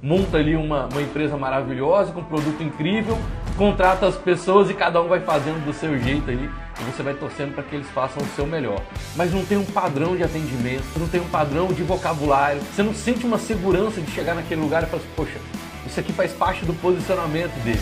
[0.00, 3.18] monta ali uma, uma empresa maravilhosa, com um produto incrível,
[3.56, 6.48] contrata as pessoas e cada um vai fazendo do seu jeito ali
[6.80, 8.80] e você vai torcendo para que eles façam o seu melhor.
[9.16, 12.94] Mas não tem um padrão de atendimento, não tem um padrão de vocabulário, você não
[12.94, 15.38] sente uma segurança de chegar naquele lugar e falar assim, poxa,
[15.84, 17.80] isso aqui faz parte do posicionamento dele.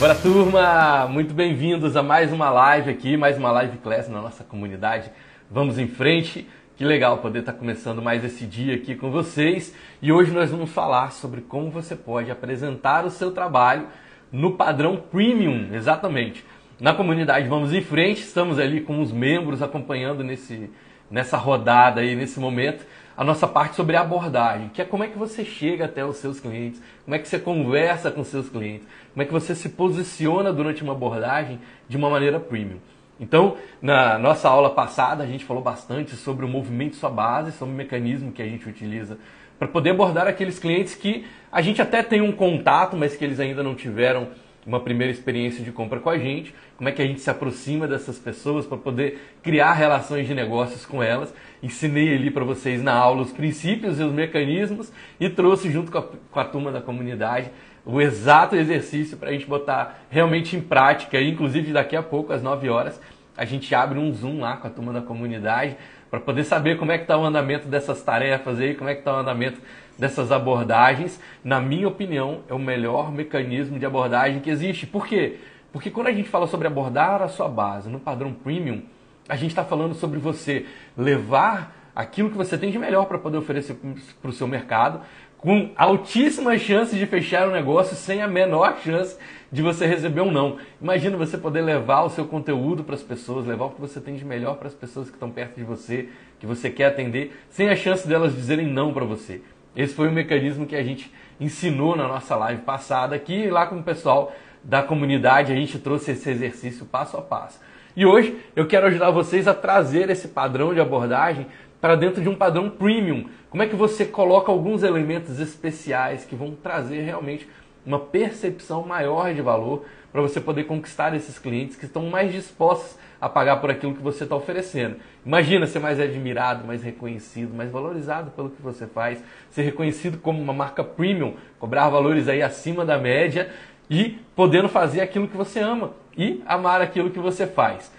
[0.00, 4.42] Bora turma, muito bem-vindos a mais uma live aqui, mais uma live class na nossa
[4.42, 5.12] comunidade.
[5.52, 6.48] Vamos em frente.
[6.78, 9.74] Que legal poder estar começando mais esse dia aqui com vocês.
[10.00, 13.86] E hoje nós vamos falar sobre como você pode apresentar o seu trabalho
[14.32, 16.42] no padrão premium, exatamente.
[16.80, 20.70] Na comunidade Vamos em Frente, estamos ali com os membros acompanhando nesse,
[21.10, 25.18] nessa rodada aí, nesse momento a nossa parte sobre abordagem, que é como é que
[25.18, 29.22] você chega até os seus clientes, como é que você conversa com seus clientes, como
[29.22, 32.78] é que você se posiciona durante uma abordagem de uma maneira premium.
[33.20, 37.74] Então, na nossa aula passada, a gente falou bastante sobre o movimento sua base, sobre
[37.74, 39.18] o mecanismo que a gente utiliza
[39.62, 43.38] para poder abordar aqueles clientes que a gente até tem um contato, mas que eles
[43.38, 44.26] ainda não tiveram
[44.66, 47.86] uma primeira experiência de compra com a gente, como é que a gente se aproxima
[47.86, 51.32] dessas pessoas para poder criar relações de negócios com elas.
[51.62, 55.98] Ensinei ali para vocês na aula os princípios e os mecanismos e trouxe junto com
[55.98, 57.48] a, com a turma da comunidade
[57.84, 61.20] o exato exercício para a gente botar realmente em prática.
[61.20, 63.00] Inclusive, daqui a pouco, às 9 horas,
[63.36, 65.76] a gente abre um Zoom lá com a turma da comunidade
[66.10, 69.00] para poder saber como é que está o andamento dessas tarefas aí, como é que
[69.00, 69.60] está o andamento
[69.98, 74.86] dessas abordagens, na minha opinião, é o melhor mecanismo de abordagem que existe.
[74.86, 75.38] Por quê?
[75.72, 78.82] Porque quando a gente fala sobre abordar a sua base no padrão premium,
[79.28, 80.66] a gente está falando sobre você
[80.96, 83.78] levar aquilo que você tem de melhor para poder oferecer
[84.20, 85.00] para o seu mercado,
[85.42, 89.18] com altíssimas chances de fechar o um negócio sem a menor chance
[89.50, 90.56] de você receber um não.
[90.80, 94.14] Imagina você poder levar o seu conteúdo para as pessoas, levar o que você tem
[94.14, 97.68] de melhor para as pessoas que estão perto de você, que você quer atender, sem
[97.68, 99.42] a chance delas dizerem não para você.
[99.74, 103.80] Esse foi o mecanismo que a gente ensinou na nossa live passada aqui, lá com
[103.80, 107.60] o pessoal da comunidade, a gente trouxe esse exercício passo a passo.
[107.96, 111.48] E hoje eu quero ajudar vocês a trazer esse padrão de abordagem
[111.80, 113.26] para dentro de um padrão premium.
[113.52, 117.46] Como é que você coloca alguns elementos especiais que vão trazer realmente
[117.84, 122.96] uma percepção maior de valor para você poder conquistar esses clientes que estão mais dispostos
[123.20, 124.96] a pagar por aquilo que você está oferecendo.
[125.22, 130.40] Imagina ser mais admirado, mais reconhecido, mais valorizado pelo que você faz, ser reconhecido como
[130.40, 133.52] uma marca premium, cobrar valores aí acima da média
[133.90, 137.92] e podendo fazer aquilo que você ama e amar aquilo que você faz.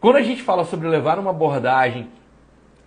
[0.00, 2.08] Quando a gente fala sobre levar uma abordagem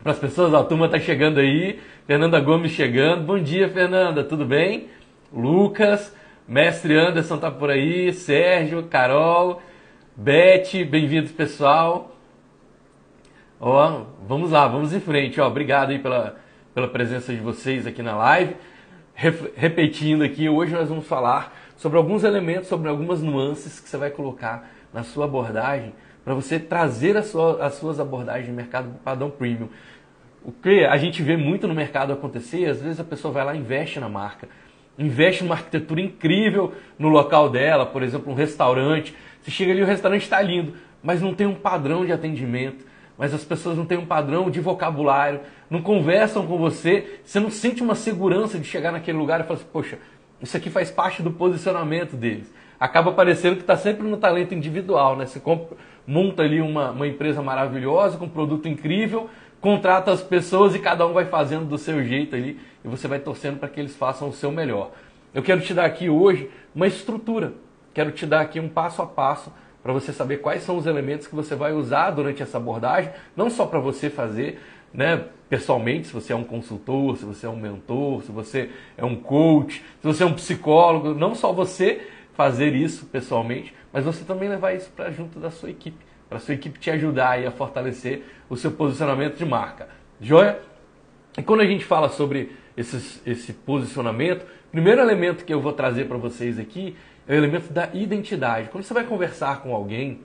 [0.05, 3.23] para as pessoas, a turma está chegando aí, Fernanda Gomes chegando.
[3.23, 4.88] Bom dia, Fernanda, tudo bem?
[5.33, 6.16] Lucas,
[6.47, 9.63] Mestre Anderson está por aí, Sérgio, Carol,
[10.16, 12.16] Beth, bem-vindos pessoal.
[13.59, 15.41] Ó, vamos lá, vamos em frente.
[15.41, 16.35] Ó, obrigado aí pela,
[16.75, 18.55] pela presença de vocês aqui na live.
[19.55, 24.11] repetindo aqui, hoje nós vamos falar sobre alguns elementos, sobre algumas nuances que você vai
[24.11, 25.95] colocar na sua abordagem
[26.25, 29.69] para você trazer sua, as suas abordagens de mercado padrão premium.
[30.45, 33.56] O que a gente vê muito no mercado acontecer, às vezes a pessoa vai lá
[33.56, 34.47] e investe na marca,
[34.97, 39.88] investe numa arquitetura incrível no local dela, por exemplo, um restaurante, você chega ali, o
[39.88, 42.85] restaurante está lindo, mas não tem um padrão de atendimento,
[43.17, 47.50] mas as pessoas não têm um padrão de vocabulário, não conversam com você, você não
[47.50, 49.97] sente uma segurança de chegar naquele lugar e falar assim, poxa,
[50.39, 52.53] isso aqui faz parte do posicionamento deles.
[52.79, 55.25] Acaba parecendo que está sempre no talento individual, né?
[55.25, 59.29] Você compra, monta ali uma, uma empresa maravilhosa, com um produto incrível,
[59.61, 63.19] contrata as pessoas e cada um vai fazendo do seu jeito ali e você vai
[63.19, 64.91] torcendo para que eles façam o seu melhor.
[65.33, 67.53] Eu quero te dar aqui hoje uma estrutura
[67.95, 69.51] quero te dar aqui um passo a passo
[69.81, 73.49] para você saber quais são os elementos que você vai usar durante essa abordagem, não
[73.49, 74.59] só para você fazer
[74.93, 79.05] né, pessoalmente, se você é um consultor, se você é um mentor, se você é
[79.05, 84.25] um coach, se você é um psicólogo, não só você fazer isso pessoalmente, mas você
[84.25, 88.24] também levar isso para junto da sua equipe, para sua equipe te ajudar a fortalecer
[88.50, 89.88] o seu posicionamento de marca.
[90.19, 90.59] Joia?
[91.38, 96.05] E quando a gente fala sobre esses, esse posicionamento, primeiro elemento que eu vou trazer
[96.05, 96.96] para vocês aqui
[97.28, 98.70] é o elemento da identidade.
[98.70, 100.22] Quando você vai conversar com alguém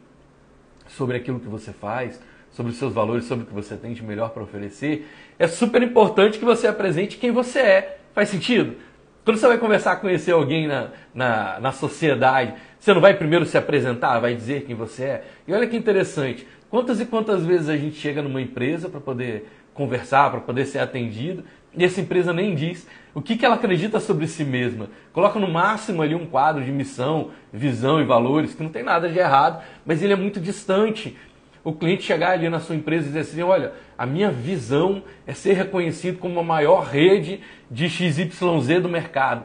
[0.86, 2.20] sobre aquilo que você faz,
[2.50, 5.08] sobre os seus valores, sobre o que você tem de melhor para oferecer,
[5.38, 7.98] é super importante que você apresente quem você é.
[8.12, 8.76] Faz sentido?
[9.24, 13.58] Quando você vai conversar, conhecer alguém na, na, na sociedade, você não vai primeiro se
[13.58, 15.24] apresentar, vai dizer quem você é?
[15.46, 19.46] E olha que interessante, quantas e quantas vezes a gente chega numa empresa para poder
[19.74, 21.44] conversar, para poder ser atendido,
[21.76, 24.88] e essa empresa nem diz o que, que ela acredita sobre si mesma.
[25.12, 29.08] Coloca no máximo ali um quadro de missão, visão e valores, que não tem nada
[29.08, 31.16] de errado, mas ele é muito distante.
[31.62, 35.34] o cliente chegar ali na sua empresa e dizer assim: olha, a minha visão é
[35.34, 37.40] ser reconhecido como a maior rede
[37.70, 39.44] de XYZ do mercado.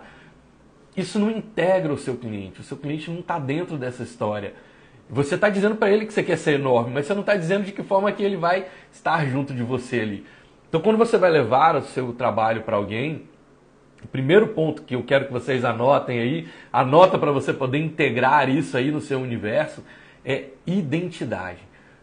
[0.96, 4.54] Isso não integra o seu cliente, o seu cliente não está dentro dessa história.
[5.10, 7.66] Você está dizendo para ele que você quer ser enorme, mas você não está dizendo
[7.66, 10.26] de que forma que ele vai estar junto de você ali.
[10.68, 13.24] Então, quando você vai levar o seu trabalho para alguém,
[14.04, 18.50] o primeiro ponto que eu quero que vocês anotem aí, anota para você poder integrar
[18.50, 19.84] isso aí no seu universo,
[20.24, 21.60] é identidade.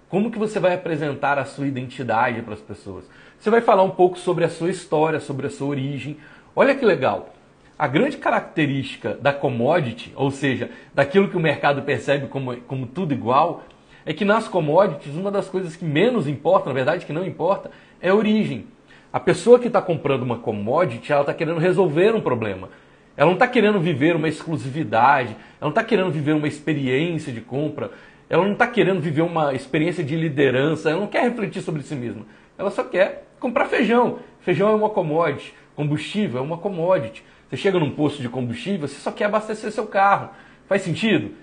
[0.08, 3.04] Como que você vai apresentar a sua identidade para as pessoas?
[3.38, 6.18] Você vai falar um pouco sobre a sua história, sobre a sua origem.
[6.54, 7.34] Olha que legal.
[7.82, 13.12] A grande característica da commodity, ou seja, daquilo que o mercado percebe como, como tudo
[13.12, 13.64] igual,
[14.06, 17.72] é que nas commodities, uma das coisas que menos importa, na verdade que não importa,
[18.00, 18.66] é a origem.
[19.12, 22.68] A pessoa que está comprando uma commodity, ela está querendo resolver um problema.
[23.16, 25.30] Ela não está querendo viver uma exclusividade,
[25.60, 27.90] ela não está querendo viver uma experiência de compra,
[28.30, 31.96] ela não está querendo viver uma experiência de liderança, ela não quer refletir sobre si
[31.96, 32.26] mesma.
[32.56, 34.20] Ela só quer comprar feijão.
[34.38, 37.24] Feijão é uma commodity, combustível é uma commodity.
[37.52, 40.30] Você chega num posto de combustível, você só quer abastecer seu carro.
[40.66, 41.34] Faz sentido?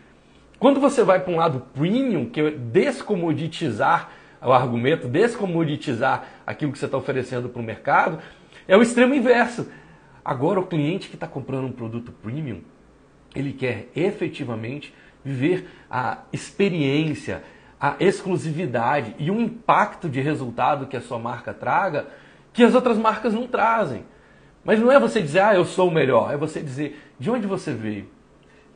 [0.57, 4.09] Quando você vai para um lado premium, que é descomoditizar
[4.41, 8.17] o argumento, descomoditizar aquilo que você está oferecendo para o mercado,
[8.67, 9.69] é o extremo inverso.
[10.25, 12.61] Agora, o cliente que está comprando um produto premium,
[13.35, 14.91] ele quer efetivamente
[15.23, 17.43] viver a experiência,
[17.79, 22.07] a exclusividade e o impacto de resultado que a sua marca traga
[22.51, 24.03] que as outras marcas não trazem.
[24.63, 27.47] Mas não é você dizer, ah, eu sou o melhor, é você dizer de onde
[27.47, 28.07] você veio.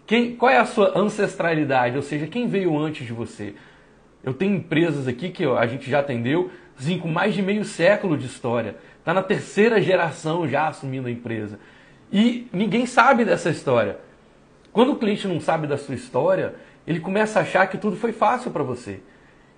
[0.06, 1.96] Quem, qual é a sua ancestralidade?
[1.96, 3.56] Ou seja, quem veio antes de você?
[4.24, 8.18] Eu tenho empresas aqui que a gente já atendeu, assim, com mais de meio século
[8.18, 8.76] de história.
[9.00, 11.60] Está na terceira geração já assumindo a empresa.
[12.12, 13.98] E ninguém sabe dessa história.
[14.72, 16.56] Quando o cliente não sabe da sua história,
[16.88, 19.02] ele começa a achar que tudo foi fácil para você.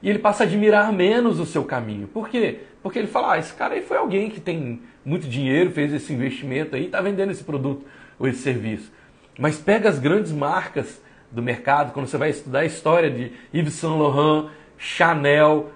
[0.06, 2.08] E ele passa a admirar menos o seu caminho.
[2.08, 2.60] Por quê?
[2.84, 6.14] Porque ele fala, ah, esse cara aí foi alguém que tem muito dinheiro, fez esse
[6.14, 7.84] investimento aí, está vendendo esse produto
[8.20, 8.92] ou esse serviço.
[9.40, 13.74] Mas pega as grandes marcas do mercado, quando você vai estudar a história de Yves
[13.74, 15.72] Saint Laurent, Chanel,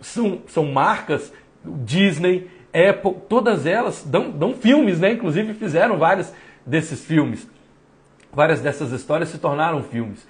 [0.00, 1.32] são, são marcas,
[1.64, 5.12] Disney, Apple, todas elas dão, dão filmes, né?
[5.12, 6.32] Inclusive fizeram vários
[6.66, 7.46] desses filmes.
[8.32, 10.26] Várias dessas histórias se tornaram filmes.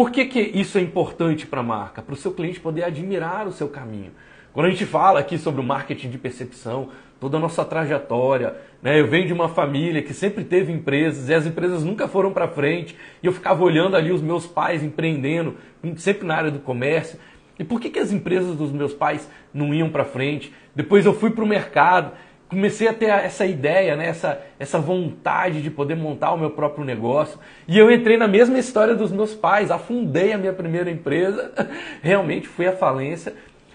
[0.00, 2.00] Por que, que isso é importante para a marca?
[2.00, 4.12] Para o seu cliente poder admirar o seu caminho.
[4.50, 6.88] Quando a gente fala aqui sobre o marketing de percepção,
[7.20, 8.98] toda a nossa trajetória, né?
[8.98, 12.48] eu venho de uma família que sempre teve empresas e as empresas nunca foram para
[12.48, 15.56] frente e eu ficava olhando ali os meus pais empreendendo,
[15.98, 17.18] sempre na área do comércio.
[17.58, 20.50] E por que, que as empresas dos meus pais não iam para frente?
[20.74, 22.12] Depois eu fui para o mercado,
[22.50, 24.08] comecei a ter essa ideia, né?
[24.08, 27.38] essa, essa vontade de poder montar o meu próprio negócio.
[27.66, 31.52] E eu entrei na mesma história dos meus pais, afundei a minha primeira empresa,
[32.02, 33.34] realmente fui à falência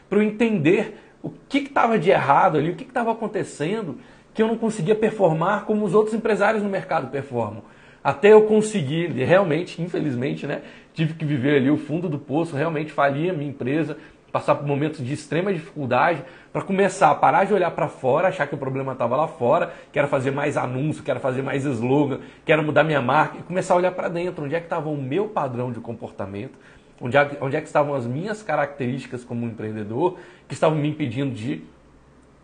[0.09, 3.97] para eu entender o que estava de errado ali, o que estava acontecendo,
[4.33, 7.63] que eu não conseguia performar como os outros empresários no mercado performam.
[8.03, 10.61] Até eu conseguir, realmente, infelizmente, né,
[10.93, 13.97] tive que viver ali o fundo do poço, realmente fali a minha empresa,
[14.35, 16.21] passar por momentos de extrema dificuldade,
[16.51, 19.73] para começar a parar de olhar para fora, achar que o problema estava lá fora,
[19.93, 23.77] quero fazer mais anúncio, quero fazer mais slogan, quero mudar minha marca, e começar a
[23.77, 26.59] olhar para dentro, onde é que estava o meu padrão de comportamento,
[26.99, 30.17] Onde é, onde é que estavam as minhas características como empreendedor
[30.47, 31.61] que estavam me impedindo de,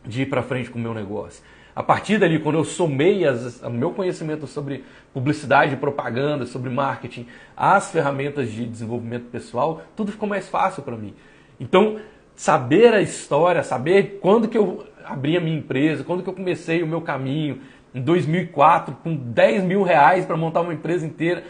[0.06, 1.44] de ir para frente com o meu negócio?
[1.74, 3.24] A partir dali, quando eu somei
[3.64, 4.84] o meu conhecimento sobre
[5.14, 11.14] publicidade propaganda, sobre marketing, as ferramentas de desenvolvimento pessoal, tudo ficou mais fácil para mim.
[11.62, 12.00] Então,
[12.36, 16.82] saber a história, saber quando que eu abri a minha empresa, quando que eu comecei
[16.82, 17.62] o meu caminho,
[17.94, 21.44] em 2004, com 10 mil reais para montar uma empresa inteira,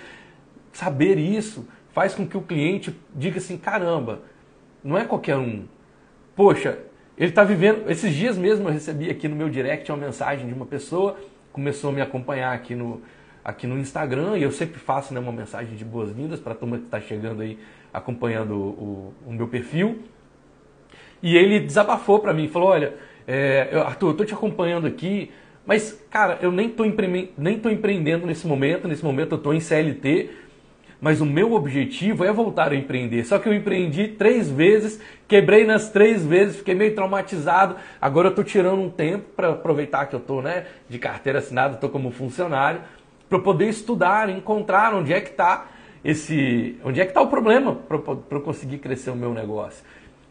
[0.73, 4.21] saber isso faz com que o cliente diga assim: caramba,
[4.83, 5.63] não é qualquer um.
[6.35, 6.79] Poxa,
[7.17, 7.89] ele está vivendo.
[7.89, 11.17] Esses dias mesmo eu recebi aqui no meu direct uma mensagem de uma pessoa,
[11.53, 13.01] começou a me acompanhar aqui no,
[13.45, 16.77] aqui no Instagram, e eu sempre faço né, uma mensagem de boas-vindas para a turma
[16.77, 17.57] que está chegando aí
[17.93, 19.99] acompanhando o, o, meu perfil.
[21.21, 22.95] E ele desabafou para mim, falou: Olha,
[23.27, 25.31] é, Arthur, eu estou te acompanhando aqui,
[25.65, 27.33] mas, cara, eu nem estou empre
[27.71, 30.29] empreendendo nesse momento, nesse momento eu estou em CLT,
[30.99, 33.23] mas o meu objetivo é voltar a empreender.
[33.25, 37.75] Só que eu empreendi três vezes, quebrei nas três vezes, fiquei meio traumatizado.
[37.99, 41.75] Agora eu estou tirando um tempo para aproveitar que eu estou né, de carteira assinada,
[41.75, 42.81] estou como funcionário,
[43.29, 45.67] para poder estudar, encontrar onde é que está
[46.03, 47.97] esse, onde é que está o problema para
[48.31, 49.83] eu conseguir crescer o meu negócio.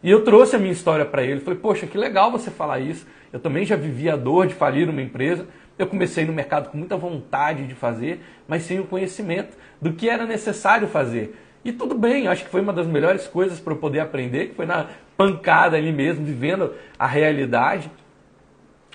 [0.03, 1.39] E eu trouxe a minha história para ele.
[1.41, 3.05] Falei, poxa, que legal você falar isso.
[3.31, 5.47] Eu também já vivi a dor de falir uma empresa.
[5.77, 10.09] Eu comecei no mercado com muita vontade de fazer, mas sem o conhecimento do que
[10.09, 11.35] era necessário fazer.
[11.63, 14.55] E tudo bem, acho que foi uma das melhores coisas para eu poder aprender, que
[14.55, 17.89] foi na pancada ali mesmo, vivendo a realidade.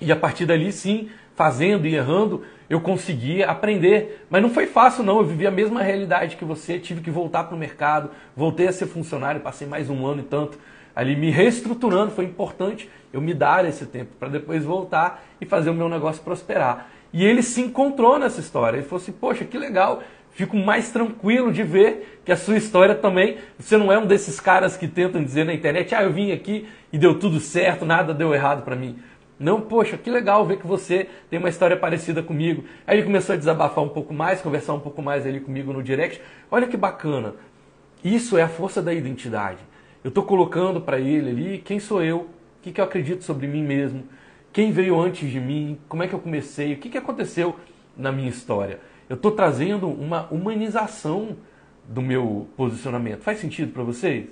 [0.01, 4.25] E a partir dali, sim, fazendo e errando, eu consegui aprender.
[4.27, 5.19] Mas não foi fácil, não.
[5.19, 8.73] Eu vivi a mesma realidade que você, tive que voltar para o mercado, voltei a
[8.73, 10.57] ser funcionário, passei mais um ano e tanto
[10.95, 12.11] ali me reestruturando.
[12.11, 16.23] Foi importante eu me dar esse tempo para depois voltar e fazer o meu negócio
[16.23, 16.89] prosperar.
[17.13, 18.77] E ele se encontrou nessa história.
[18.77, 20.01] Ele falou assim: Poxa, que legal,
[20.31, 23.37] fico mais tranquilo de ver que a sua história também.
[23.59, 26.67] Você não é um desses caras que tentam dizer na internet: Ah, eu vim aqui
[26.91, 28.97] e deu tudo certo, nada deu errado para mim.
[29.39, 32.63] Não, poxa, que legal ver que você tem uma história parecida comigo.
[32.87, 35.83] Aí ele começou a desabafar um pouco mais, conversar um pouco mais ali comigo no
[35.83, 36.21] direct.
[36.49, 37.35] Olha que bacana.
[38.03, 39.59] Isso é a força da identidade.
[40.03, 42.27] Eu estou colocando para ele ali quem sou eu, o
[42.61, 44.03] que, que eu acredito sobre mim mesmo,
[44.51, 47.55] quem veio antes de mim, como é que eu comecei, o que, que aconteceu
[47.95, 48.79] na minha história.
[49.09, 51.37] Eu estou trazendo uma humanização
[51.87, 53.21] do meu posicionamento.
[53.21, 54.27] Faz sentido para vocês?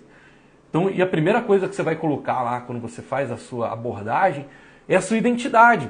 [0.69, 3.71] Então, e a primeira coisa que você vai colocar lá quando você faz a sua
[3.71, 4.45] abordagem
[4.87, 5.89] é a sua identidade.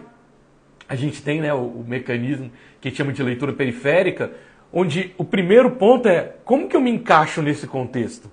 [0.88, 4.32] A gente tem né, o, o mecanismo que chama de leitura periférica,
[4.72, 8.32] onde o primeiro ponto é como que eu me encaixo nesse contexto?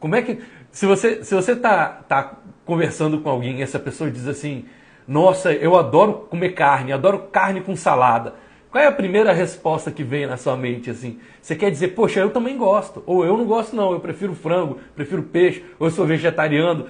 [0.00, 0.38] Como é que.
[0.70, 4.64] Se você se você tá, tá conversando com alguém e essa pessoa diz assim:
[5.06, 8.34] Nossa, eu adoro comer carne, adoro carne com salada.
[8.74, 11.20] Qual é a primeira resposta que vem na sua mente assim?
[11.40, 13.04] Você quer dizer, poxa, eu também gosto.
[13.06, 16.88] Ou eu não gosto, não, eu prefiro frango, prefiro peixe, ou eu sou vegetariano.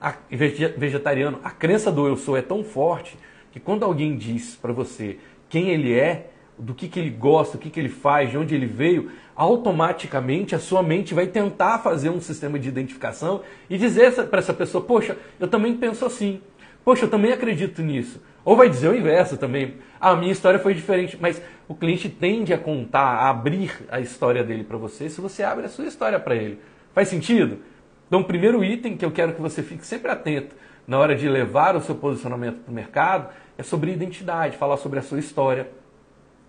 [0.00, 1.40] A, vegetariano.
[1.42, 3.18] A crença do eu sou é tão forte
[3.50, 7.60] que quando alguém diz para você quem ele é, do que, que ele gosta, o
[7.60, 12.10] que, que ele faz, de onde ele veio, automaticamente a sua mente vai tentar fazer
[12.10, 16.40] um sistema de identificação e dizer para essa pessoa: Poxa, eu também penso assim.
[16.84, 18.20] Poxa, eu também acredito nisso.
[18.44, 19.74] Ou vai dizer o inverso também.
[20.00, 21.18] Ah, a minha história foi diferente.
[21.20, 25.42] Mas o cliente tende a contar, a abrir a história dele para você se você
[25.42, 26.58] abre a sua história para ele.
[26.94, 27.58] Faz sentido?
[28.08, 31.28] Então, o primeiro item que eu quero que você fique sempre atento na hora de
[31.28, 35.68] levar o seu posicionamento para o mercado é sobre identidade, falar sobre a sua história,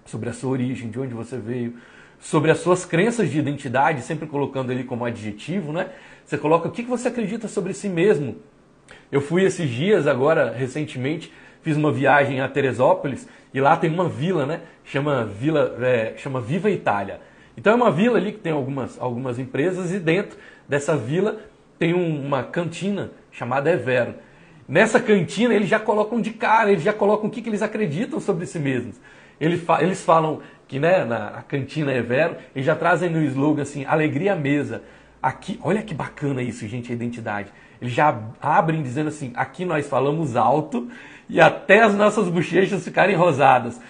[0.05, 1.75] sobre a sua origem, de onde você veio,
[2.17, 5.89] sobre as suas crenças de identidade, sempre colocando ele como adjetivo, né?
[6.25, 8.37] Você coloca o que você acredita sobre si mesmo.
[9.11, 14.07] Eu fui esses dias, agora, recentemente, fiz uma viagem a Teresópolis e lá tem uma
[14.07, 14.61] vila, né?
[14.85, 17.19] Chama, vila, é, chama Viva Itália.
[17.57, 20.37] Então é uma vila ali que tem algumas, algumas empresas e dentro
[20.69, 21.38] dessa vila
[21.79, 24.13] tem um, uma cantina chamada Evero.
[24.67, 28.19] Nessa cantina eles já colocam de cara, eles já colocam o que, que eles acreditam
[28.19, 28.95] sobre si mesmos.
[29.41, 34.33] Eles, eles falam que né, na cantina Evero, eles já trazem no slogan assim, alegria
[34.33, 34.83] à mesa.
[35.21, 37.51] Aqui, olha que bacana isso, gente, a identidade.
[37.81, 40.88] Eles já abrem dizendo assim, aqui nós falamos alto
[41.27, 43.81] e até as nossas bochechas ficarem rosadas.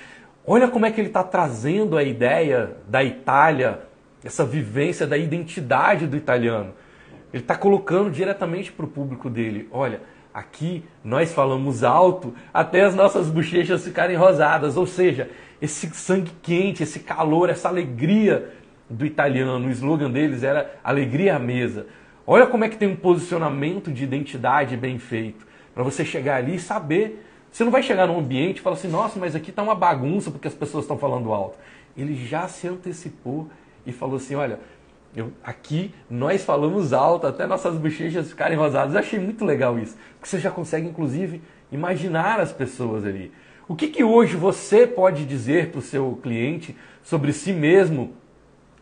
[0.45, 3.81] Olha como é que ele está trazendo a ideia da Itália,
[4.23, 6.73] essa vivência da identidade do italiano.
[7.33, 9.67] Ele está colocando diretamente para o público dele.
[9.71, 10.01] Olha,
[10.33, 16.83] Aqui nós falamos alto até as nossas bochechas ficarem rosadas, ou seja, esse sangue quente,
[16.83, 18.53] esse calor, essa alegria
[18.89, 19.67] do italiano.
[19.67, 21.88] O slogan deles era alegria à mesa.
[22.27, 25.47] Olha como é que tem um posicionamento de identidade bem feito.
[25.73, 27.25] Para você chegar ali e saber.
[27.51, 30.29] Você não vai chegar num ambiente e falar assim, nossa, mas aqui está uma bagunça
[30.29, 31.57] porque as pessoas estão falando alto.
[31.97, 33.49] Ele já se antecipou
[33.86, 34.59] e falou assim, olha,
[35.15, 38.93] eu, aqui nós falamos alto até nossas bochechas ficarem rosadas.
[38.93, 39.98] Eu achei muito legal isso.
[40.19, 43.31] Porque você já consegue, inclusive, imaginar as pessoas ali.
[43.67, 48.13] O que, que hoje você pode dizer para o seu cliente sobre si mesmo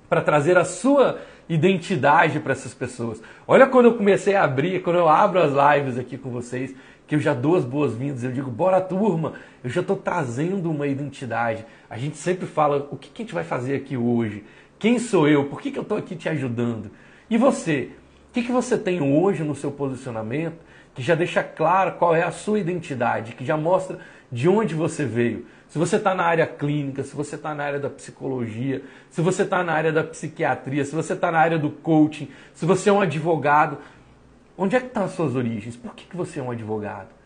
[0.10, 3.22] para trazer a sua identidade para essas pessoas?
[3.48, 6.74] Olha quando eu comecei a abrir, quando eu abro as lives aqui com vocês,
[7.08, 10.88] que eu já dou as boas-vindas, eu digo, bora turma, eu já estou trazendo uma
[10.88, 11.66] identidade.
[11.90, 14.44] A gente sempre fala, o que, que a gente vai fazer aqui hoje?
[14.80, 15.46] Quem sou eu?
[15.46, 16.92] Por que, que eu estou aqui te ajudando?
[17.30, 17.92] E você?
[18.30, 20.58] O que, que você tem hoje no seu posicionamento
[20.94, 24.00] que já deixa claro qual é a sua identidade, que já mostra
[24.32, 25.46] de onde você veio?
[25.68, 29.44] Se você está na área clínica, se você está na área da psicologia, se você
[29.44, 32.94] está na área da psiquiatria, se você está na área do coaching, se você é
[32.94, 33.80] um advogado,
[34.58, 35.76] onde é que estão as suas origens?
[35.76, 37.17] Por que, que você é um advogado?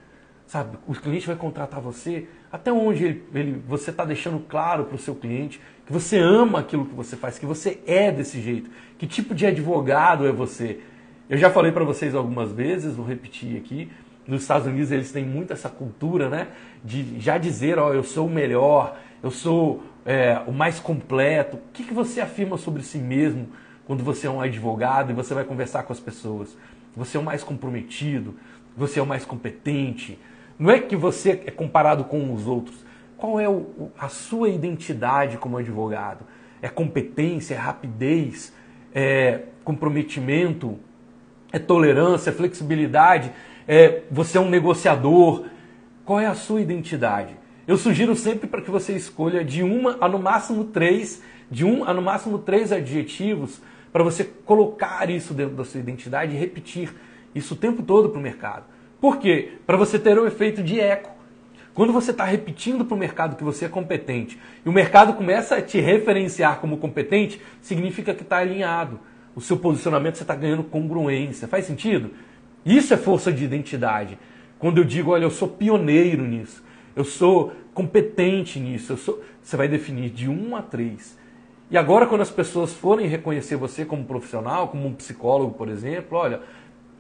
[0.51, 4.95] Sabe, o cliente vai contratar você até onde ele, ele você está deixando claro para
[4.95, 8.69] o seu cliente que você ama aquilo que você faz, que você é desse jeito,
[8.97, 10.81] que tipo de advogado é você.
[11.29, 13.89] Eu já falei para vocês algumas vezes, vou repetir aqui,
[14.27, 16.49] nos Estados Unidos eles têm muito essa cultura, né,
[16.83, 21.55] de já dizer, ó, eu sou o melhor, eu sou é, o mais completo.
[21.55, 23.47] O que, que você afirma sobre si mesmo
[23.87, 26.57] quando você é um advogado e você vai conversar com as pessoas?
[26.93, 28.35] Você é o mais comprometido,
[28.75, 30.19] você é o mais competente,
[30.61, 32.85] não é que você é comparado com os outros.
[33.17, 36.23] Qual é o, a sua identidade como advogado?
[36.61, 38.53] É competência, é rapidez,
[38.93, 40.77] é comprometimento,
[41.51, 43.31] é tolerância, é flexibilidade,
[43.67, 45.47] é você é um negociador.
[46.05, 47.35] Qual é a sua identidade?
[47.67, 51.83] Eu sugiro sempre para que você escolha de uma a no máximo três, de um
[51.85, 53.59] a no máximo três adjetivos
[53.91, 56.93] para você colocar isso dentro da sua identidade e repetir
[57.33, 58.65] isso o tempo todo para o mercado.
[59.01, 59.53] Por quê?
[59.65, 61.09] Para você ter o um efeito de eco.
[61.73, 65.55] Quando você está repetindo para o mercado que você é competente e o mercado começa
[65.55, 68.99] a te referenciar como competente, significa que está alinhado.
[69.35, 71.47] O seu posicionamento você está ganhando congruência.
[71.47, 72.11] Faz sentido?
[72.63, 74.19] Isso é força de identidade.
[74.59, 76.63] Quando eu digo, olha, eu sou pioneiro nisso,
[76.95, 79.23] eu sou competente nisso, eu sou...
[79.41, 81.17] você vai definir de 1 a 3.
[81.71, 86.17] E agora, quando as pessoas forem reconhecer você como profissional, como um psicólogo, por exemplo,
[86.17, 86.41] olha,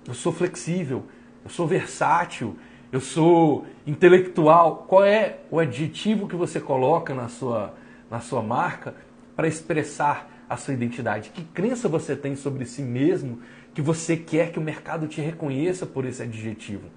[0.07, 1.05] eu sou flexível,
[1.43, 2.57] eu sou versátil,
[2.91, 4.85] eu sou intelectual.
[4.87, 7.73] Qual é o adjetivo que você coloca na sua,
[8.09, 8.93] na sua marca
[9.35, 11.29] para expressar a sua identidade?
[11.29, 13.39] Que crença você tem sobre si mesmo
[13.73, 16.89] que você quer que o mercado te reconheça por esse adjetivo?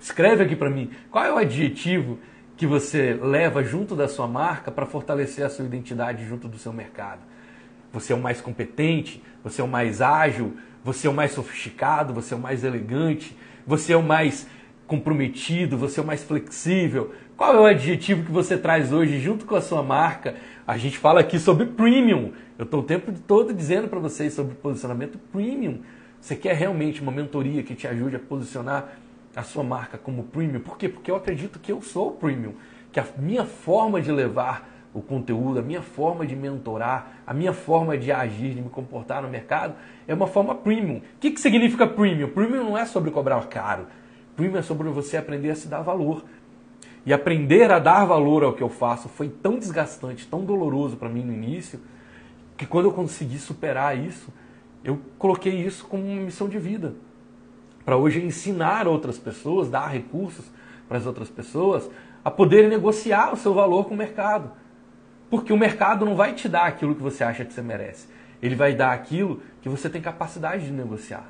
[0.00, 2.18] Escreve aqui para mim qual é o adjetivo
[2.56, 6.72] que você leva junto da sua marca para fortalecer a sua identidade junto do seu
[6.72, 7.20] mercado.
[7.92, 12.12] Você é o mais competente, você é o mais ágil, você é o mais sofisticado,
[12.12, 13.34] você é o mais elegante,
[13.66, 14.46] você é o mais
[14.86, 17.14] comprometido, você é o mais flexível.
[17.36, 20.36] Qual é o adjetivo que você traz hoje junto com a sua marca?
[20.66, 22.32] A gente fala aqui sobre premium.
[22.58, 25.80] Eu estou o tempo todo dizendo para vocês sobre posicionamento premium.
[26.20, 28.98] Você quer realmente uma mentoria que te ajude a posicionar
[29.34, 30.60] a sua marca como premium?
[30.60, 30.88] Por quê?
[30.88, 32.52] Porque eu acredito que eu sou premium,
[32.92, 37.52] que a minha forma de levar o conteúdo, a minha forma de mentorar, a minha
[37.52, 39.74] forma de agir, de me comportar no mercado,
[40.06, 40.98] é uma forma premium.
[40.98, 42.30] O que, que significa premium?
[42.30, 43.88] Premium não é sobre cobrar caro.
[44.36, 46.24] Premium é sobre você aprender a se dar valor.
[47.04, 51.08] E aprender a dar valor ao que eu faço foi tão desgastante, tão doloroso para
[51.08, 51.80] mim no início,
[52.56, 54.32] que quando eu consegui superar isso,
[54.84, 56.94] eu coloquei isso como uma missão de vida.
[57.84, 60.50] Para hoje ensinar outras pessoas, dar recursos
[60.88, 61.90] para as outras pessoas
[62.24, 64.50] a poderem negociar o seu valor com o mercado
[65.30, 68.06] porque o mercado não vai te dar aquilo que você acha que você merece.
[68.42, 71.26] Ele vai dar aquilo que você tem capacidade de negociar.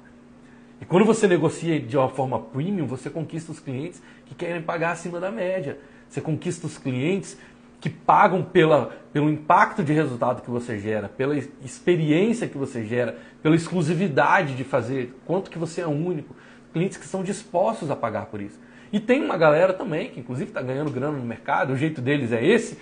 [0.81, 4.93] E quando você negocia de uma forma premium, você conquista os clientes que querem pagar
[4.93, 5.79] acima da média.
[6.09, 7.39] Você conquista os clientes
[7.81, 13.19] que pagam pela, pelo impacto de resultado que você gera, pela experiência que você gera,
[13.43, 16.35] pela exclusividade de fazer, quanto que você é único.
[16.73, 18.59] Clientes que são dispostos a pagar por isso.
[18.91, 22.33] E tem uma galera também que inclusive está ganhando grana no mercado, o jeito deles
[22.33, 22.79] é esse,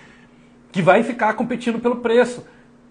[0.73, 2.43] que vai ficar competindo pelo preço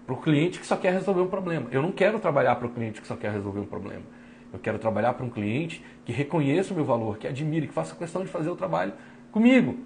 [0.05, 1.67] para o cliente que só quer resolver um problema.
[1.69, 4.03] Eu não quero trabalhar para o cliente que só quer resolver um problema.
[4.53, 7.93] Eu quero trabalhar para um cliente que reconheça o meu valor, que admire, que faça
[7.93, 8.93] questão de fazer o trabalho
[9.33, 9.77] comigo.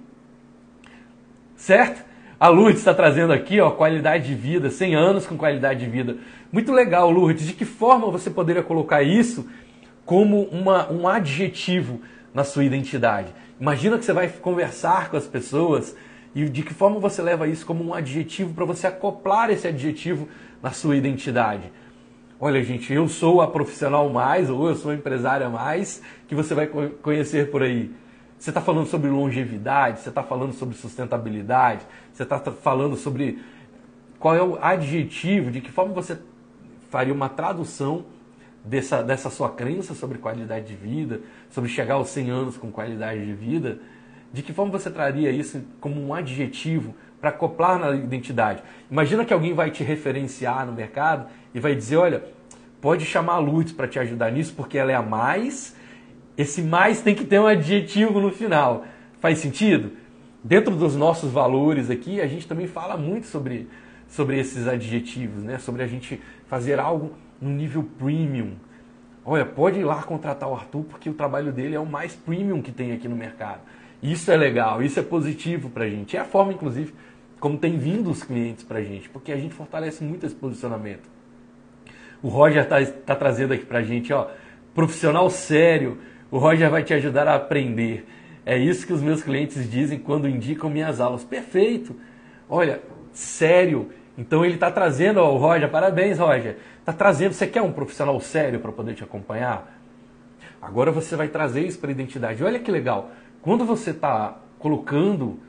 [1.55, 2.05] Certo?
[2.39, 6.17] A Lourdes está trazendo aqui ó, qualidade de vida, 100 anos com qualidade de vida.
[6.51, 7.47] Muito legal, Lourdes.
[7.47, 9.49] De que forma você poderia colocar isso
[10.05, 11.99] como uma, um adjetivo
[12.31, 13.33] na sua identidade?
[13.59, 15.95] Imagina que você vai conversar com as pessoas
[16.37, 20.27] e de que forma você leva isso como um adjetivo para você acoplar esse adjetivo
[20.61, 21.71] na sua identidade.
[22.39, 26.53] Olha, gente, eu sou a profissional mais, ou eu sou a empresária mais, que você
[26.53, 27.91] vai conhecer por aí.
[28.37, 33.39] Você está falando sobre longevidade, você está falando sobre sustentabilidade, você está falando sobre
[34.19, 36.19] qual é o adjetivo, de que forma você
[36.91, 38.05] faria uma tradução
[38.63, 41.19] dessa, dessa sua crença sobre qualidade de vida,
[41.49, 43.79] sobre chegar aos 100 anos com qualidade de vida
[44.31, 48.61] de que forma você traria isso como um adjetivo para acoplar na identidade?
[48.89, 52.23] Imagina que alguém vai te referenciar no mercado e vai dizer, olha,
[52.81, 55.75] pode chamar a Lourdes para te ajudar nisso porque ela é a mais.
[56.37, 58.85] Esse mais tem que ter um adjetivo no final.
[59.19, 59.91] Faz sentido?
[60.43, 63.67] Dentro dos nossos valores aqui, a gente também fala muito sobre,
[64.07, 65.57] sobre esses adjetivos, né?
[65.57, 68.53] sobre a gente fazer algo no nível premium.
[69.25, 72.61] Olha, pode ir lá contratar o Arthur porque o trabalho dele é o mais premium
[72.61, 73.59] que tem aqui no mercado.
[74.01, 76.15] Isso é legal, isso é positivo para a gente.
[76.15, 76.93] É a forma, inclusive,
[77.39, 81.09] como tem vindo os clientes para a gente, porque a gente fortalece muito esse posicionamento.
[82.21, 84.27] O Roger está tá trazendo aqui para a gente, ó,
[84.73, 85.97] profissional sério.
[86.31, 88.07] O Roger vai te ajudar a aprender.
[88.45, 91.23] É isso que os meus clientes dizem quando indicam minhas aulas.
[91.23, 91.95] Perfeito.
[92.49, 92.81] Olha,
[93.11, 93.89] sério.
[94.17, 96.57] Então ele está trazendo, ó, o Roger, parabéns, Roger.
[96.79, 97.33] Está trazendo.
[97.33, 99.77] Você quer um profissional sério para poder te acompanhar?
[100.61, 102.43] Agora você vai trazer isso para a identidade.
[102.43, 103.11] Olha que legal.
[103.47, 105.39] Quando você está colocando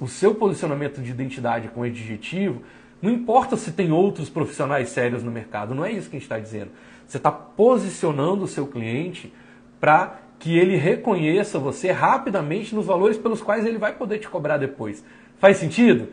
[0.00, 2.60] o seu posicionamento de identidade com adjetivo,
[3.00, 6.24] não importa se tem outros profissionais sérios no mercado, não é isso que a gente
[6.24, 6.72] está dizendo.
[7.06, 9.32] Você está posicionando o seu cliente
[9.78, 14.56] para que ele reconheça você rapidamente nos valores pelos quais ele vai poder te cobrar
[14.56, 15.04] depois.
[15.38, 16.08] Faz sentido?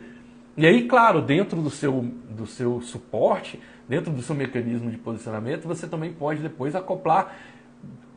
[0.56, 2.00] E aí, claro, dentro do seu,
[2.30, 7.36] do seu suporte, dentro do seu mecanismo de posicionamento, você também pode depois acoplar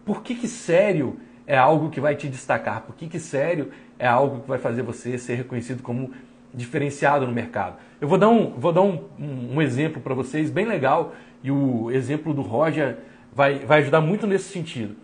[0.06, 4.08] por que, que sério é algo que vai te destacar, por que, que sério é
[4.08, 6.12] algo que vai fazer você ser reconhecido como
[6.54, 7.78] diferenciado no mercado.
[8.00, 11.52] Eu vou dar um, vou dar um, um, um exemplo para vocês bem legal e
[11.52, 12.98] o exemplo do Roger
[13.34, 14.96] vai, vai ajudar muito nesse sentido.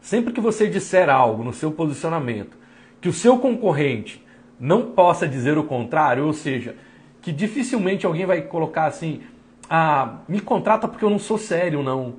[0.00, 2.62] Sempre que você disser algo no seu posicionamento
[3.02, 4.24] que o seu concorrente
[4.58, 6.76] não possa dizer o contrário, ou seja,
[7.20, 9.22] que dificilmente alguém vai colocar assim,
[9.68, 12.14] ah, me contrata porque eu não sou sério, não.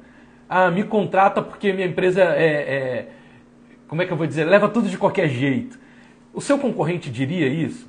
[0.47, 3.07] Ah, me contrata porque minha empresa é, é
[3.87, 5.79] como é que eu vou dizer, leva tudo de qualquer jeito.
[6.33, 7.87] O seu concorrente diria isso?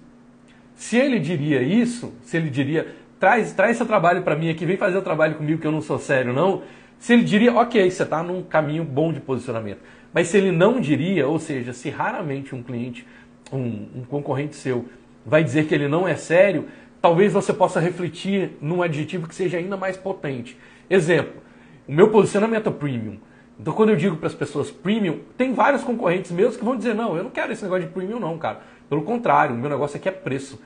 [0.74, 4.76] Se ele diria isso, se ele diria, traz, traz seu trabalho para mim aqui, vem
[4.76, 6.62] fazer o trabalho comigo que eu não sou sério, não.
[6.98, 9.78] Se ele diria, ok, você está num caminho bom de posicionamento.
[10.12, 13.06] Mas se ele não diria, ou seja, se raramente um cliente,
[13.52, 14.88] um, um concorrente seu,
[15.24, 16.66] vai dizer que ele não é sério,
[17.00, 20.56] talvez você possa refletir num adjetivo que seja ainda mais potente.
[20.88, 21.42] Exemplo,
[21.86, 23.18] o meu posicionamento é premium.
[23.58, 26.94] Então, quando eu digo para as pessoas premium, tem vários concorrentes meus que vão dizer:
[26.94, 28.60] não, eu não quero esse negócio de premium, não, cara.
[28.88, 30.60] Pelo contrário, o meu negócio aqui é preço.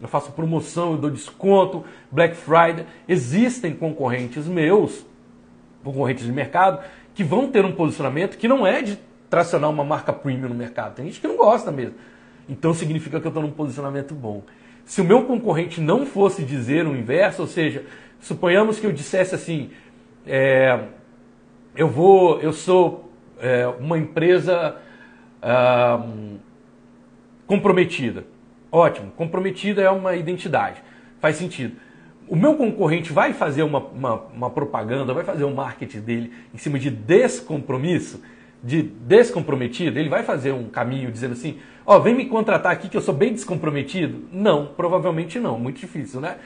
[0.00, 2.84] Eu faço promoção, eu dou desconto, Black Friday.
[3.08, 5.06] Existem concorrentes meus,
[5.82, 6.82] concorrentes de mercado,
[7.14, 8.98] que vão ter um posicionamento que não é de
[9.30, 10.96] tracionar uma marca premium no mercado.
[10.96, 11.94] Tem gente que não gosta mesmo.
[12.48, 14.42] Então significa que eu estou num posicionamento bom.
[14.84, 17.84] Se o meu concorrente não fosse dizer o inverso, ou seja,
[18.20, 19.70] suponhamos que eu dissesse assim,
[20.26, 20.78] é,
[21.76, 24.76] eu vou, eu sou é, uma empresa
[25.42, 26.06] ah,
[27.46, 28.24] comprometida.
[28.70, 30.82] Ótimo, comprometida é uma identidade,
[31.20, 31.76] faz sentido.
[32.26, 36.58] O meu concorrente vai fazer uma, uma, uma, propaganda, vai fazer um marketing dele em
[36.58, 38.22] cima de descompromisso,
[38.62, 42.88] de descomprometido, ele vai fazer um caminho dizendo assim, ó, oh, vem me contratar aqui
[42.88, 44.24] que eu sou bem descomprometido?
[44.32, 46.38] Não, provavelmente não, muito difícil, né?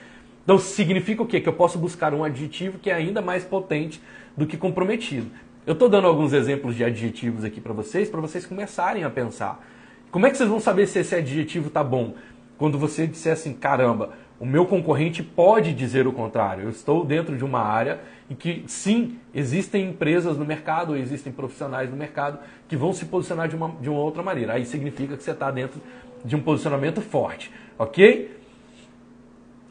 [0.49, 1.43] Então significa o quê?
[1.43, 4.01] Que eu posso buscar um adjetivo que é ainda mais potente
[4.35, 5.27] do que comprometido.
[5.67, 9.63] Eu estou dando alguns exemplos de adjetivos aqui para vocês, para vocês começarem a pensar.
[10.11, 12.15] Como é que vocês vão saber se esse adjetivo está bom?
[12.57, 16.65] Quando você disser assim, caramba, o meu concorrente pode dizer o contrário.
[16.65, 21.91] Eu estou dentro de uma área em que, sim, existem empresas no mercado, existem profissionais
[21.91, 24.55] no mercado que vão se posicionar de uma, de uma outra maneira.
[24.55, 25.79] Aí significa que você está dentro
[26.25, 28.38] de um posicionamento forte, ok?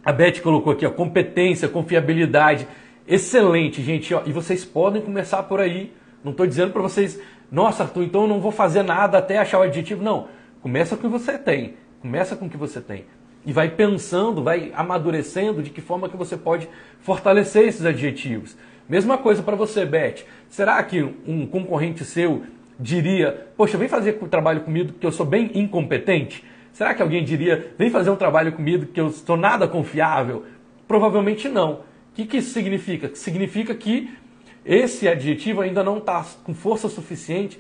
[0.08, 2.66] A Beth colocou aqui, ó, competência, confiabilidade.
[3.06, 4.14] Excelente, gente.
[4.14, 5.92] Ó, e vocês podem começar por aí.
[6.24, 7.20] Não estou dizendo para vocês,
[7.52, 10.02] nossa, Arthur, então eu não vou fazer nada até achar o adjetivo.
[10.02, 10.30] Não.
[10.62, 11.74] Começa com o que você tem.
[12.02, 13.04] Começa com o que você tem.
[13.46, 16.70] E vai pensando, vai amadurecendo de que forma que você pode
[17.02, 18.56] fortalecer esses adjetivos.
[18.88, 20.24] Mesma coisa para você, Beth.
[20.48, 22.44] Será que um concorrente seu
[22.80, 26.46] diria, poxa, vem fazer trabalho comigo que eu sou bem incompetente?
[26.78, 30.46] Será que alguém diria, vem fazer um trabalho comigo que eu estou nada confiável?
[30.88, 31.80] Provavelmente não
[32.18, 33.12] que, que isso significa?
[33.14, 34.12] Significa que
[34.66, 37.60] esse adjetivo ainda não está com força suficiente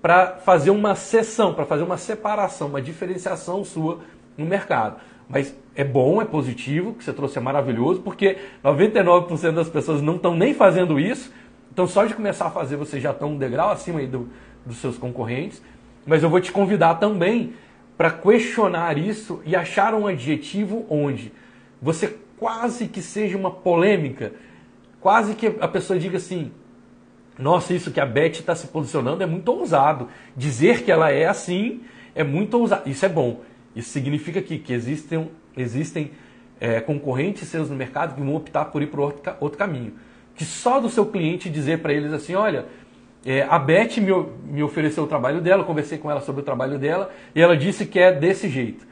[0.00, 4.00] para fazer uma seção, para fazer uma separação, uma diferenciação sua
[4.36, 4.96] no mercado.
[5.28, 10.16] Mas é bom, é positivo, que você trouxe é maravilhoso, porque 99% das pessoas não
[10.16, 11.30] estão nem fazendo isso.
[11.70, 14.30] Então, só de começar a fazer, você já está um degrau acima do,
[14.64, 15.62] dos seus concorrentes.
[16.06, 17.52] Mas eu vou te convidar também
[17.98, 21.32] para questionar isso e achar um adjetivo onde
[21.82, 24.32] você quase que seja uma polêmica,
[25.00, 26.52] quase que a pessoa diga assim:
[27.36, 30.08] nossa, isso que a Beth está se posicionando é muito ousado.
[30.36, 31.82] Dizer que ela é assim
[32.14, 32.88] é muito ousado.
[32.88, 33.40] Isso é bom.
[33.74, 36.12] Isso significa que, que existem, existem
[36.60, 39.94] é, concorrentes seus no mercado que vão optar por ir para outro, outro caminho.
[40.36, 42.66] Que só do seu cliente dizer para eles assim: olha,
[43.24, 44.12] é, a Beth me,
[44.44, 47.86] me ofereceu o trabalho dela, conversei com ela sobre o trabalho dela e ela disse
[47.86, 48.86] que é desse jeito.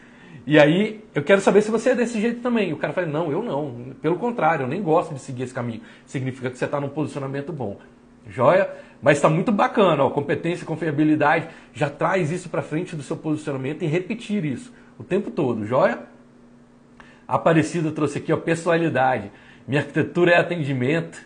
[0.46, 2.72] E aí, eu quero saber se você é desse jeito também.
[2.72, 3.94] O cara fala, não, eu não.
[4.00, 5.80] Pelo contrário, eu nem gosto de seguir esse caminho.
[6.06, 7.78] Significa que você está num posicionamento bom.
[8.28, 8.70] Joia?
[9.02, 13.82] Mas está muito bacana, ó, competência, confiabilidade, já traz isso para frente do seu posicionamento
[13.82, 16.00] e repetir isso o tempo todo, joia?
[17.28, 19.30] Aparecido trouxe aqui, ó, pessoalidade.
[19.66, 21.18] Minha arquitetura é atendimento,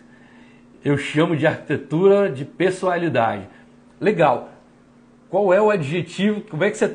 [0.83, 3.47] eu chamo de arquitetura de pessoalidade.
[3.99, 4.49] Legal.
[5.29, 6.41] Qual é o adjetivo?
[6.41, 6.91] Como é que você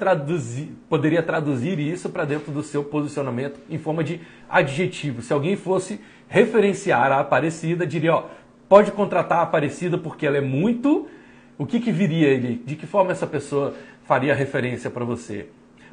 [0.90, 5.22] poderia traduzir isso para dentro do seu posicionamento em forma de adjetivo?
[5.22, 8.24] Se alguém fosse referenciar a Aparecida, diria: ó,
[8.68, 11.08] pode contratar a Aparecida porque ela é muito.
[11.56, 12.62] O que, que viria ele?
[12.66, 15.46] De que forma essa pessoa faria referência para você?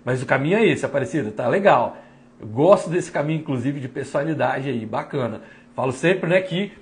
[0.04, 1.98] Mas o caminho é esse, Aparecida, tá legal.
[2.42, 5.42] Eu gosto desse caminho, inclusive, de personalidade aí, bacana.
[5.74, 6.74] Falo sempre né, que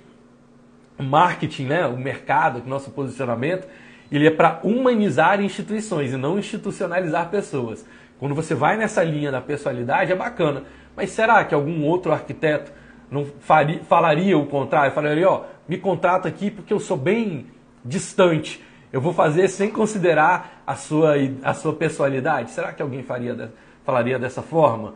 [0.98, 3.66] marketing, né, o mercado, o nosso posicionamento
[4.12, 7.84] ele é para humanizar instituições e não institucionalizar pessoas.
[8.18, 12.70] Quando você vai nessa linha da pessoalidade, é bacana, Mas será que algum outro arquiteto
[13.10, 14.92] não faria, falaria o contrário?
[14.92, 17.46] Falaria, ó, me contrata aqui porque eu sou bem
[17.82, 18.62] distante.
[18.92, 22.50] Eu vou fazer sem considerar a sua, a sua personalidade.
[22.50, 23.50] Será que alguém faria,
[23.82, 24.92] falaria dessa forma?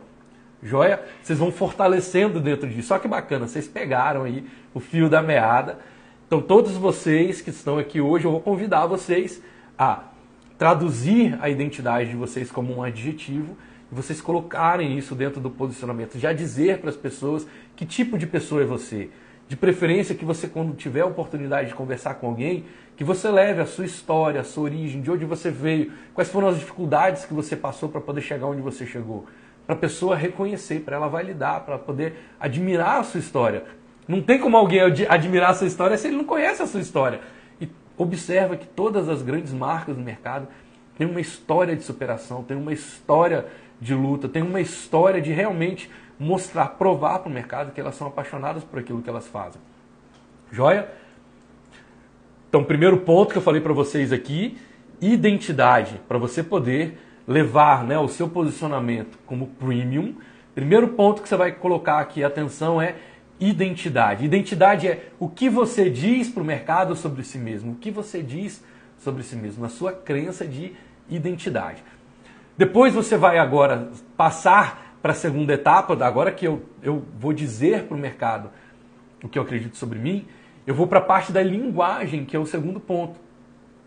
[0.61, 1.01] Joia?
[1.21, 2.87] Vocês vão fortalecendo dentro disso.
[2.87, 5.79] Só que bacana, vocês pegaram aí o fio da meada.
[6.25, 9.41] Então, todos vocês que estão aqui hoje, eu vou convidar vocês
[9.77, 10.03] a
[10.57, 13.55] traduzir a identidade de vocês como um adjetivo
[13.91, 16.19] e vocês colocarem isso dentro do posicionamento.
[16.19, 19.09] Já dizer para as pessoas que tipo de pessoa é você.
[19.47, 22.65] De preferência que você, quando tiver a oportunidade de conversar com alguém,
[22.97, 26.49] que você leve a sua história, a sua origem, de onde você veio, quais foram
[26.49, 29.25] as dificuldades que você passou para poder chegar onde você chegou
[29.67, 33.65] para a pessoa reconhecer, para ela validar, para poder admirar a sua história.
[34.07, 37.19] Não tem como alguém admirar a sua história se ele não conhece a sua história.
[37.59, 40.47] E observa que todas as grandes marcas do mercado
[40.97, 43.45] têm uma história de superação, têm uma história
[43.79, 48.07] de luta, têm uma história de realmente mostrar, provar para o mercado que elas são
[48.07, 49.61] apaixonadas por aquilo que elas fazem.
[50.49, 50.89] Joia?
[52.47, 54.57] Então, primeiro ponto que eu falei para vocês aqui,
[55.01, 56.97] identidade, para você poder
[57.27, 60.15] levar né, o seu posicionamento como premium,
[60.55, 62.95] primeiro ponto que você vai colocar aqui atenção é
[63.39, 64.25] identidade.
[64.25, 68.23] Identidade é o que você diz para o mercado sobre si mesmo, o que você
[68.23, 68.63] diz
[68.97, 70.73] sobre si mesmo, a sua crença de
[71.09, 71.83] identidade.
[72.57, 77.83] Depois você vai agora passar para a segunda etapa, agora que eu, eu vou dizer
[77.83, 78.49] para o mercado
[79.23, 80.25] o que eu acredito sobre mim,
[80.65, 83.19] eu vou para a parte da linguagem, que é o segundo ponto.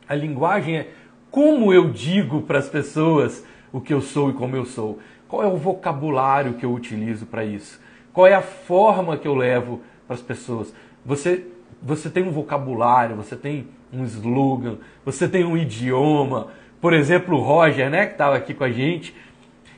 [0.09, 0.89] A linguagem é
[1.31, 4.99] como eu digo para as pessoas o que eu sou e como eu sou?
[5.29, 7.81] Qual é o vocabulário que eu utilizo para isso?
[8.13, 10.75] Qual é a forma que eu levo para as pessoas?
[11.07, 11.47] Você,
[11.81, 16.49] você tem um vocabulário, você tem um slogan, você tem um idioma.
[16.81, 19.15] Por exemplo, o Roger, né, que estava aqui com a gente,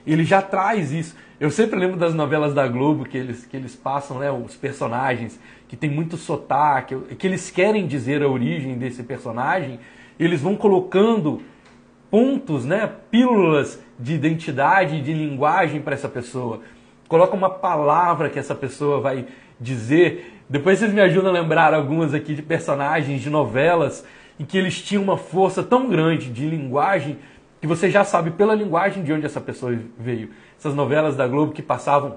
[0.06, 1.14] ele já traz isso.
[1.38, 5.38] Eu sempre lembro das novelas da Globo que eles, que eles passam, né, os personagens
[5.68, 9.78] que tem muito sotaque, que eles querem dizer a origem desse personagem
[10.24, 11.42] eles vão colocando
[12.10, 16.60] pontos, né, pílulas de identidade, de linguagem para essa pessoa.
[17.08, 19.26] Coloca uma palavra que essa pessoa vai
[19.58, 20.40] dizer.
[20.48, 24.04] Depois vocês me ajudam a lembrar algumas aqui de personagens de novelas
[24.38, 27.18] em que eles tinham uma força tão grande de linguagem
[27.60, 30.30] que você já sabe pela linguagem de onde essa pessoa veio.
[30.58, 32.16] Essas novelas da Globo que passavam,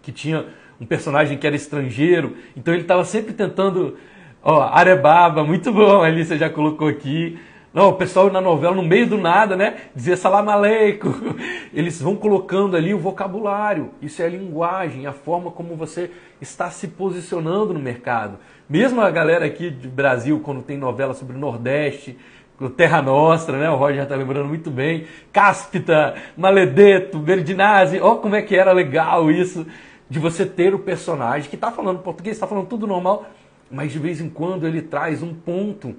[0.00, 0.46] que tinha
[0.80, 3.96] um personagem que era estrangeiro, então ele estava sempre tentando
[4.44, 7.38] Ó, Arebaba, muito bom, ali você já colocou aqui.
[7.72, 9.76] Não, o pessoal na novela, no meio do nada, né?
[9.94, 11.14] Dizia salam aleikum.
[11.72, 13.90] Eles vão colocando ali o vocabulário.
[14.02, 18.36] Isso é a linguagem, a forma como você está se posicionando no mercado.
[18.68, 22.18] Mesmo a galera aqui do Brasil, quando tem novela sobre o Nordeste,
[22.76, 23.70] Terra Nostra, né?
[23.70, 25.06] O Roger já está lembrando muito bem.
[25.32, 28.00] Cáspita, Maledeto, Berdinazzi.
[28.00, 29.64] Ó, como é que era legal isso
[30.10, 33.24] de você ter o personagem que está falando português, está falando tudo normal
[33.72, 35.96] mas de vez em quando ele traz um ponto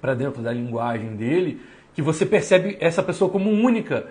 [0.00, 1.60] para dentro da linguagem dele
[1.94, 4.06] que você percebe essa pessoa como única.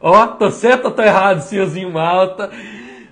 [0.00, 2.50] Ó, oh, tô certo ou tô errado, senhorzinho malta,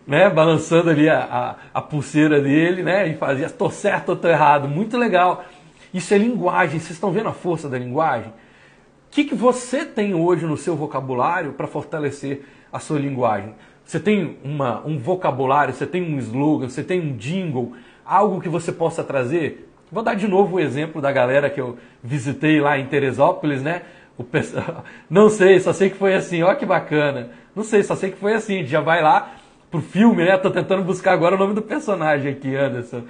[0.06, 0.30] né?
[0.30, 3.08] Balançando ali a, a, a, pulseira dele, né?
[3.08, 4.68] E fazia, tô certo ou tô errado.
[4.68, 5.44] Muito legal.
[5.92, 6.78] Isso é linguagem.
[6.78, 8.30] Vocês estão vendo a força da linguagem?
[8.30, 13.54] O que, que você tem hoje no seu vocabulário para fortalecer a sua linguagem?
[13.84, 18.48] Você tem uma, um vocabulário, você tem um slogan, você tem um jingle, algo que
[18.48, 19.68] você possa trazer?
[19.90, 23.82] Vou dar de novo o exemplo da galera que eu visitei lá em Teresópolis, né?
[24.16, 27.30] O pessoal, não sei, só sei que foi assim, ó que bacana.
[27.54, 29.34] Não sei, só sei que foi assim, já vai lá
[29.70, 30.38] pro filme, né?
[30.38, 33.02] Tô tentando buscar agora o nome do personagem aqui, Anderson.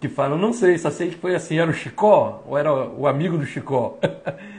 [0.00, 3.06] Que fala, não sei, só sei que foi assim, era o Chicó ou era o
[3.06, 3.98] amigo do Chicó?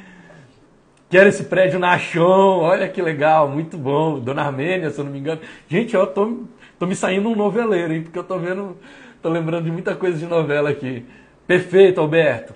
[1.09, 4.19] que era esse prédio na Achon, olha que legal, muito bom.
[4.19, 5.41] Dona Armênia, se eu não me engano.
[5.67, 6.43] Gente, eu tô,
[6.77, 8.03] tô me saindo um noveleiro, hein?
[8.03, 8.77] Porque eu tô vendo
[9.21, 11.05] Tô lembrando de muita coisa de novela aqui.
[11.45, 12.53] Perfeito, Alberto.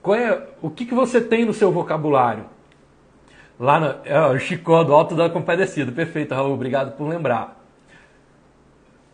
[0.00, 2.46] Qual é, o que, que você tem no seu vocabulário?
[3.58, 5.92] Lá no é, o Chicó do Alto da Compadecida.
[5.92, 6.54] Perfeito, Raul.
[6.54, 7.62] Obrigado por lembrar.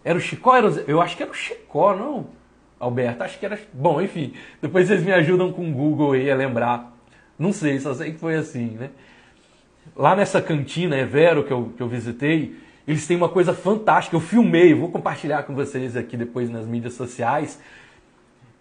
[0.04, 0.54] Era o Chicó?
[0.54, 2.28] Era o, eu acho que era o Chicó, não?
[2.78, 3.58] Alberto, acho que era.
[3.72, 4.34] Bom, enfim.
[4.62, 6.95] Depois vocês me ajudam com o Google aí a lembrar.
[7.38, 8.90] Não sei, só sei que foi assim, né?
[9.94, 14.16] Lá nessa cantina Evero que eu, que eu visitei, eles têm uma coisa fantástica.
[14.16, 17.60] Eu filmei, vou compartilhar com vocês aqui depois nas mídias sociais.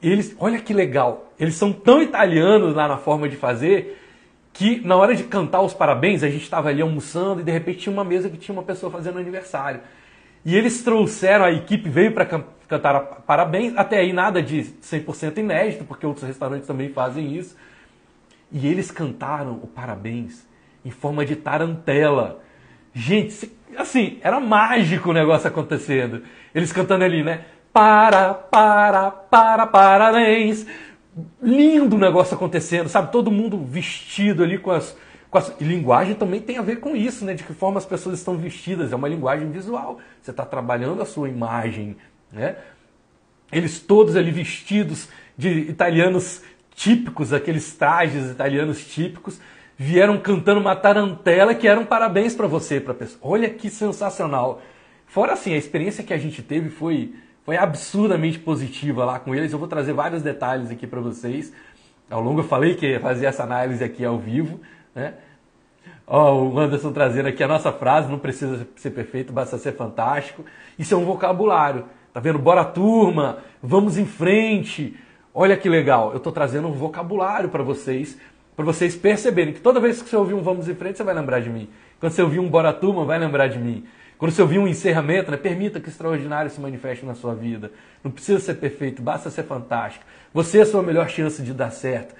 [0.01, 4.01] Eles, olha que legal, eles são tão italianos lá na forma de fazer
[4.55, 7.79] que na hora de cantar os parabéns, a gente estava ali almoçando e de repente
[7.79, 9.81] tinha uma mesa que tinha uma pessoa fazendo aniversário.
[10.45, 15.83] E eles trouxeram, a equipe veio para cantar parabéns, até aí nada de 100% inédito,
[15.83, 17.57] porque outros restaurantes também fazem isso.
[18.51, 20.45] E eles cantaram o parabéns
[20.83, 22.41] em forma de tarantela.
[22.93, 26.21] Gente, assim, era mágico o negócio acontecendo.
[26.53, 27.45] Eles cantando ali, né?
[27.73, 30.65] Para, para, para, parabéns.
[31.41, 33.11] Lindo o negócio acontecendo, sabe?
[33.11, 34.95] Todo mundo vestido ali com as,
[35.29, 35.53] com as.
[35.59, 37.33] E linguagem também tem a ver com isso, né?
[37.33, 38.93] De que forma as pessoas estão vestidas.
[38.93, 39.99] É uma linguagem visual.
[40.21, 41.97] Você está trabalhando a sua imagem,
[42.31, 42.55] né?
[43.51, 46.41] Eles todos ali vestidos de italianos
[46.75, 49.39] típicos, aqueles trajes italianos típicos,
[49.77, 53.19] vieram cantando uma tarantela que era um parabéns para você, para pessoa.
[53.23, 54.61] Olha que sensacional.
[55.07, 59.53] Fora assim, a experiência que a gente teve foi, foi absurdamente positiva lá com eles.
[59.53, 61.53] Eu vou trazer vários detalhes aqui para vocês.
[62.09, 64.59] Ao longo eu falei que ia fazer essa análise aqui ao vivo,
[64.93, 65.15] né?
[66.07, 70.45] Ó, o Anderson trazendo aqui a nossa frase, não precisa ser perfeito, basta ser fantástico.
[70.77, 71.85] Isso é um vocabulário.
[72.13, 72.37] Tá vendo?
[72.37, 74.95] Bora turma, vamos em frente.
[75.37, 78.17] Olha que legal, eu estou trazendo um vocabulário para vocês
[78.55, 81.13] para vocês perceberem que toda vez que você ouvir um Vamos em Frente, você vai
[81.13, 81.67] lembrar de mim.
[81.99, 83.85] Quando você ouvir um Bora Turma, vai lembrar de mim.
[84.17, 87.69] Quando você ouvir um encerramento, né, permita que o extraordinário se manifeste na sua vida.
[88.01, 90.05] Não precisa ser perfeito, basta ser fantástico.
[90.33, 92.15] Você é a sua melhor chance de dar certo.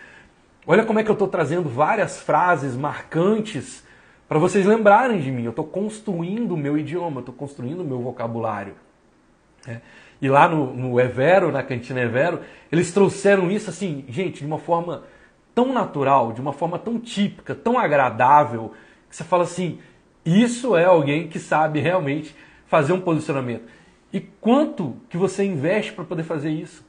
[0.67, 3.82] Olha como é que eu estou trazendo várias frases marcantes
[4.28, 5.43] para vocês lembrarem de mim.
[5.43, 8.73] Eu estou construindo o meu idioma, estou construindo o meu vocabulário.
[9.65, 9.80] É.
[10.25, 12.39] E lá no, no Evero, na cantina Evero,
[12.71, 15.03] eles trouxeram isso assim, gente, de uma forma
[15.53, 18.73] tão natural, de uma forma tão típica, tão agradável,
[19.07, 19.77] que você fala assim:
[20.25, 22.35] isso é alguém que sabe realmente
[22.65, 23.65] fazer um posicionamento.
[24.11, 26.83] E quanto que você investe para poder fazer isso?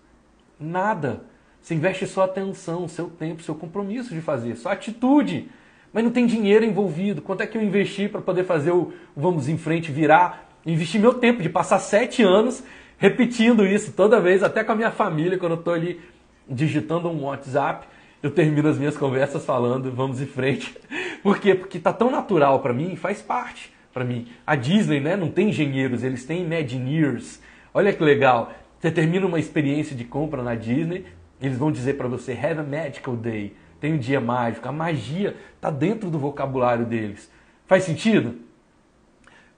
[0.58, 1.24] Nada.
[1.60, 5.50] Você investe só atenção, seu tempo, seu compromisso de fazer, só atitude.
[5.92, 7.20] Mas não tem dinheiro envolvido.
[7.20, 10.48] Quanto é que eu investi para poder fazer o Vamos em Frente virar?
[10.64, 12.64] Investi meu tempo de passar sete anos
[12.98, 16.00] repetindo isso toda vez, até com a minha família, quando eu estou ali
[16.48, 17.86] digitando um WhatsApp
[18.22, 20.76] eu termino as minhas conversas falando, vamos em frente.
[21.22, 21.54] Por quê?
[21.54, 24.26] Porque tá tão natural para mim, faz parte para mim.
[24.46, 27.40] A Disney, né, não tem engenheiros, eles têm Imagineers.
[27.72, 28.52] Olha que legal.
[28.80, 31.06] Você termina uma experiência de compra na Disney,
[31.40, 33.54] eles vão dizer para você have a magical day.
[33.80, 34.68] Tem um dia mágico.
[34.68, 37.30] A magia tá dentro do vocabulário deles.
[37.66, 38.36] Faz sentido?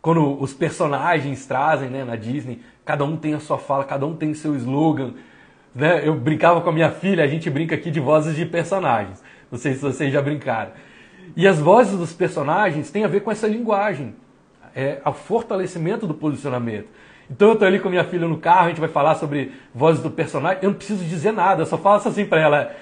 [0.02, 4.16] Quando os personagens trazem, né, na Disney, cada um tem a sua fala, cada um
[4.16, 5.12] tem seu slogan
[5.74, 6.02] né?
[6.04, 9.22] Eu brincava com a minha filha, a gente brinca aqui de vozes de personagens.
[9.50, 10.72] Não sei se vocês já brincaram.
[11.36, 14.14] E as vozes dos personagens têm a ver com essa linguagem,
[14.74, 16.88] é o fortalecimento do posicionamento.
[17.30, 20.02] Então eu estou ali com minha filha no carro, a gente vai falar sobre vozes
[20.02, 22.72] do personagem, eu não preciso dizer nada, eu só faço assim para ela.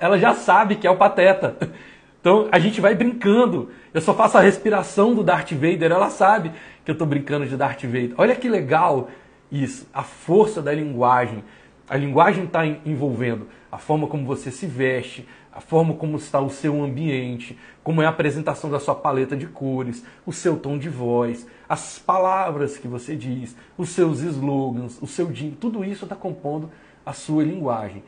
[0.00, 1.56] Ela já sabe que é o Pateta.
[2.24, 3.68] Então a gente vai brincando.
[3.92, 6.52] Eu só faço a respiração do Darth Vader, ela sabe
[6.84, 8.14] que eu estou brincando de Darth Vader.
[8.18, 9.08] Olha que legal
[9.50, 11.42] isso, a força da linguagem.
[11.88, 16.50] A linguagem está envolvendo a forma como você se veste, a forma como está o
[16.50, 20.88] seu ambiente, como é a apresentação da sua paleta de cores, o seu tom de
[20.88, 26.16] voz, as palavras que você diz, os seus slogans, o seu dia, tudo isso está
[26.16, 26.70] compondo
[27.04, 28.02] a sua linguagem.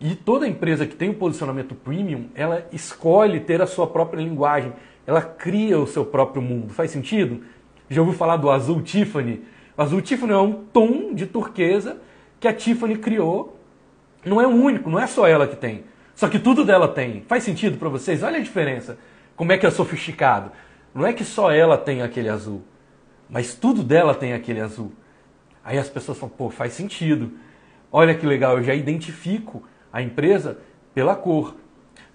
[0.00, 4.72] E toda empresa que tem um posicionamento premium, ela escolhe ter a sua própria linguagem,
[5.06, 6.72] ela cria o seu próprio mundo.
[6.72, 7.42] Faz sentido?
[7.90, 9.44] Já ouviu falar do azul Tiffany?
[9.76, 12.00] O azul Tiffany é um tom de turquesa
[12.38, 13.58] que a Tiffany criou.
[14.24, 15.84] Não é o único, não é só ela que tem.
[16.14, 17.22] Só que tudo dela tem.
[17.22, 18.22] Faz sentido para vocês?
[18.22, 18.96] Olha a diferença.
[19.34, 20.52] Como é que é sofisticado.
[20.94, 22.62] Não é que só ela tem aquele azul,
[23.28, 24.92] mas tudo dela tem aquele azul.
[25.64, 27.32] Aí as pessoas falam, pô, faz sentido.
[27.92, 30.58] Olha que legal, eu já identifico a empresa
[30.92, 31.54] pela cor.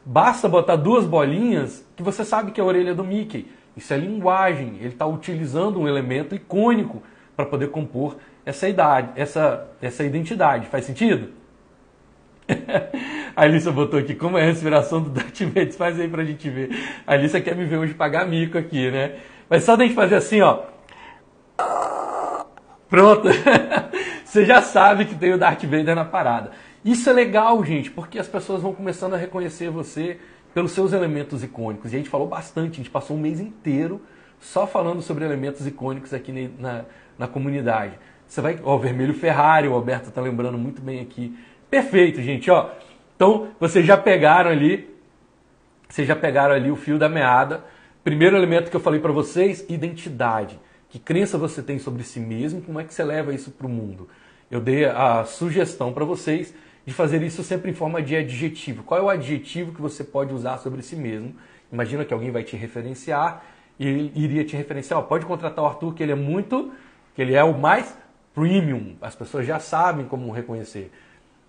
[0.04, 3.50] Basta botar duas bolinhas que você sabe que é a orelha do Mickey.
[3.76, 4.78] Isso é linguagem.
[4.80, 7.04] Ele está utilizando um elemento icônico
[7.36, 10.68] para poder compor essa idade, essa, essa identidade.
[10.68, 11.30] Faz sentido?
[13.36, 15.74] a Alissa botou aqui, como é a respiração do Darth Vader?
[15.74, 16.70] Faz aí pra gente ver.
[17.06, 19.16] A Alissa quer me ver hoje pagar mico aqui, né?
[19.50, 20.64] Mas só da gente fazer assim, ó.
[22.90, 23.28] Pronto.
[24.24, 26.52] Você já sabe que tem o Darth Vader na parada.
[26.84, 30.20] Isso é legal, gente, porque as pessoas vão começando a reconhecer você
[30.56, 31.92] pelos seus elementos icônicos.
[31.92, 34.02] E a gente falou bastante, a gente passou um mês inteiro
[34.40, 36.86] só falando sobre elementos icônicos aqui na,
[37.20, 38.00] na comunidade.
[38.26, 41.38] Você vai, ó, o vermelho Ferrari, o Alberto está lembrando muito bem aqui.
[41.70, 42.70] Perfeito, gente, ó.
[43.18, 44.90] Então, vocês já pegaram ali,
[45.90, 47.66] vocês já pegaram ali o fio da meada.
[48.02, 50.58] Primeiro elemento que eu falei para vocês, identidade.
[50.88, 53.70] Que crença você tem sobre si mesmo, como é que você leva isso para o
[53.70, 54.08] mundo?
[54.50, 56.54] Eu dei a sugestão para vocês
[56.86, 58.84] de fazer isso sempre em forma de adjetivo.
[58.84, 61.36] Qual é o adjetivo que você pode usar sobre si mesmo?
[61.72, 63.44] Imagina que alguém vai te referenciar
[63.80, 65.00] e iria te referenciar.
[65.00, 66.72] Ó, pode contratar o Arthur, que ele é muito
[67.16, 67.98] que ele é o mais
[68.36, 70.92] premium, as pessoas já sabem como reconhecer.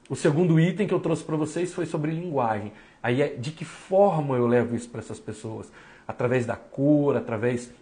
[0.08, 2.72] O segundo item que eu trouxe para vocês foi sobre linguagem.
[3.02, 5.70] Aí é de que forma eu levo isso para essas pessoas?
[6.06, 7.72] Através da cor, através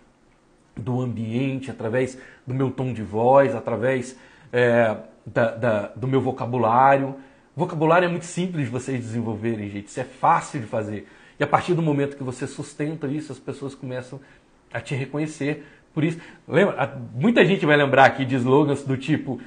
[0.75, 4.17] do ambiente, através do meu tom de voz, através
[4.51, 4.97] é,
[5.27, 7.15] da, da, do meu vocabulário.
[7.57, 9.89] Vocabulário é muito simples de vocês desenvolverem, gente.
[9.89, 11.09] Isso é fácil de fazer.
[11.39, 14.21] E a partir do momento que você sustenta isso, as pessoas começam
[14.73, 15.65] a te reconhecer.
[15.93, 19.41] Por isso, lembra, muita gente vai lembrar aqui de slogans do tipo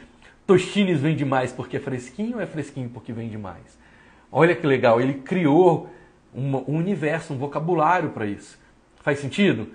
[0.48, 3.78] Tostines vende mais porque é fresquinho ou é fresquinho porque vende mais?
[4.32, 5.90] Olha que legal, ele criou
[6.34, 8.58] um universo, um vocabulário para isso.
[9.02, 9.68] Faz sentido?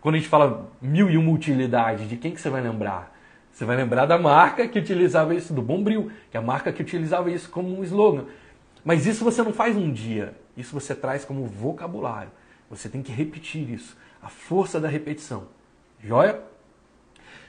[0.00, 3.13] Quando a gente fala mil e uma utilidade, de quem que você vai lembrar?
[3.54, 6.82] Você vai lembrar da marca que utilizava isso, do Bombril, que é a marca que
[6.82, 8.24] utilizava isso como um slogan.
[8.84, 12.32] Mas isso você não faz um dia, isso você traz como vocabulário.
[12.68, 15.44] Você tem que repetir isso, a força da repetição.
[16.02, 16.42] Joia?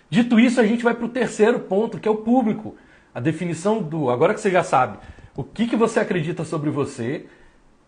[0.07, 2.75] Dito isso, a gente vai para o terceiro ponto, que é o público.
[3.11, 4.11] A definição do.
[4.11, 4.99] Agora que você já sabe
[5.35, 7.25] o que, que você acredita sobre você,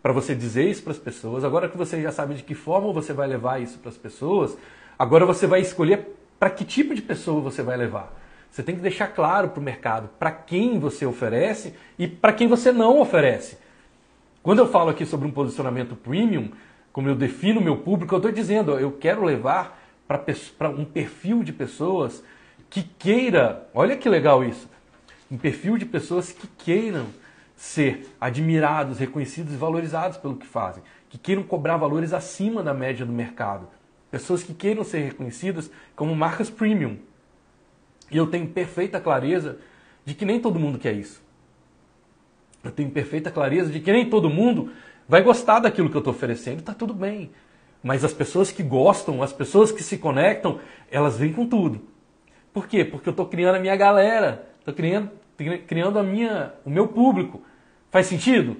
[0.01, 2.91] para você dizer isso para as pessoas, agora que você já sabe de que forma
[2.91, 4.57] você vai levar isso para as pessoas,
[4.97, 8.13] agora você vai escolher para que tipo de pessoa você vai levar.
[8.49, 12.47] Você tem que deixar claro para o mercado para quem você oferece e para quem
[12.47, 13.57] você não oferece.
[14.41, 16.51] Quando eu falo aqui sobre um posicionamento premium,
[16.91, 21.51] como eu defino meu público, eu estou dizendo, eu quero levar para um perfil de
[21.51, 22.23] pessoas
[22.69, 24.69] que queira, olha que legal isso,
[25.29, 27.07] um perfil de pessoas que queiram
[27.55, 33.05] ser admirados, reconhecidos e valorizados pelo que fazem, que queiram cobrar valores acima da média
[33.05, 33.67] do mercado,
[34.09, 36.97] pessoas que queiram ser reconhecidas como marcas premium.
[38.09, 39.57] E eu tenho perfeita clareza
[40.05, 41.21] de que nem todo mundo quer isso.
[42.63, 44.71] Eu tenho perfeita clareza de que nem todo mundo
[45.07, 47.31] vai gostar daquilo que eu estou oferecendo, está tudo bem.
[47.83, 51.81] Mas as pessoas que gostam, as pessoas que se conectam, elas vêm com tudo.
[52.53, 52.83] Por quê?
[52.83, 55.11] Porque eu estou criando a minha galera, estou criando,
[55.67, 57.41] criando a minha, o meu público.
[57.91, 58.57] Faz sentido?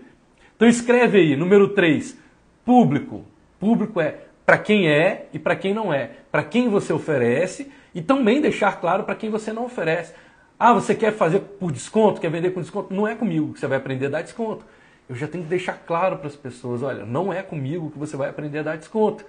[0.55, 2.17] Então escreve aí, número 3,
[2.63, 3.25] público.
[3.59, 6.09] Público é para quem é e para quem não é.
[6.31, 10.11] Para quem você oferece e também deixar claro para quem você não oferece.
[10.57, 12.91] Ah, você quer fazer por desconto, quer vender com desconto?
[12.91, 14.65] Não é comigo que você vai aprender a dar desconto
[15.09, 18.17] eu já tenho que deixar claro para as pessoas: olha, não é comigo que você
[18.17, 19.25] vai aprender a dar desconto.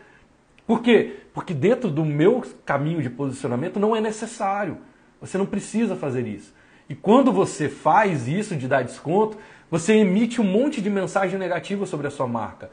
[0.67, 1.21] Por quê?
[1.33, 4.79] Porque dentro do meu caminho de posicionamento não é necessário.
[5.21, 6.53] Você não precisa fazer isso.
[6.89, 9.39] E quando você faz isso de dar desconto,
[9.71, 12.71] você emite um monte de mensagem negativa sobre a sua marca.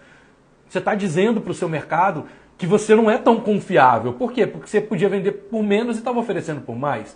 [0.76, 2.26] Você está dizendo para o seu mercado
[2.58, 4.12] que você não é tão confiável.
[4.12, 4.46] Por quê?
[4.46, 7.16] Porque você podia vender por menos e estava oferecendo por mais.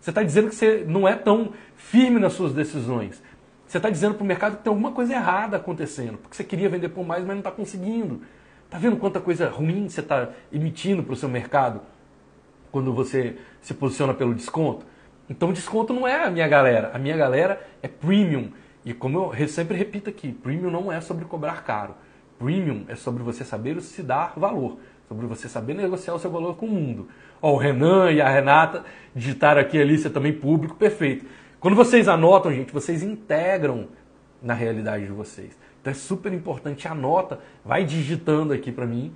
[0.00, 3.20] Você está dizendo que você não é tão firme nas suas decisões.
[3.66, 6.68] Você está dizendo para o mercado que tem alguma coisa errada acontecendo, porque você queria
[6.68, 8.22] vender por mais, mas não está conseguindo.
[8.66, 11.80] Está vendo quanta coisa ruim você está emitindo para o seu mercado
[12.70, 14.86] quando você se posiciona pelo desconto?
[15.28, 16.92] Então, desconto não é a minha galera.
[16.94, 18.52] A minha galera é premium.
[18.84, 21.96] E como eu sempre repito aqui, premium não é sobre cobrar caro.
[22.42, 24.78] Premium é sobre você saber se dar valor,
[25.08, 27.08] sobre você saber negociar o seu valor com o mundo.
[27.40, 28.84] Ó, o Renan e a Renata
[29.14, 31.24] digitaram aqui ali, você também público, perfeito.
[31.60, 33.88] Quando vocês anotam, gente, vocês integram
[34.42, 35.56] na realidade de vocês.
[35.80, 39.12] Então é super importante, anota, vai digitando aqui para mim.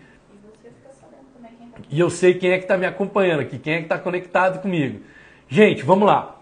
[1.90, 4.62] E eu sei quem é que está me acompanhando aqui, quem é que está conectado
[4.62, 5.00] comigo.
[5.48, 6.40] Gente, vamos lá.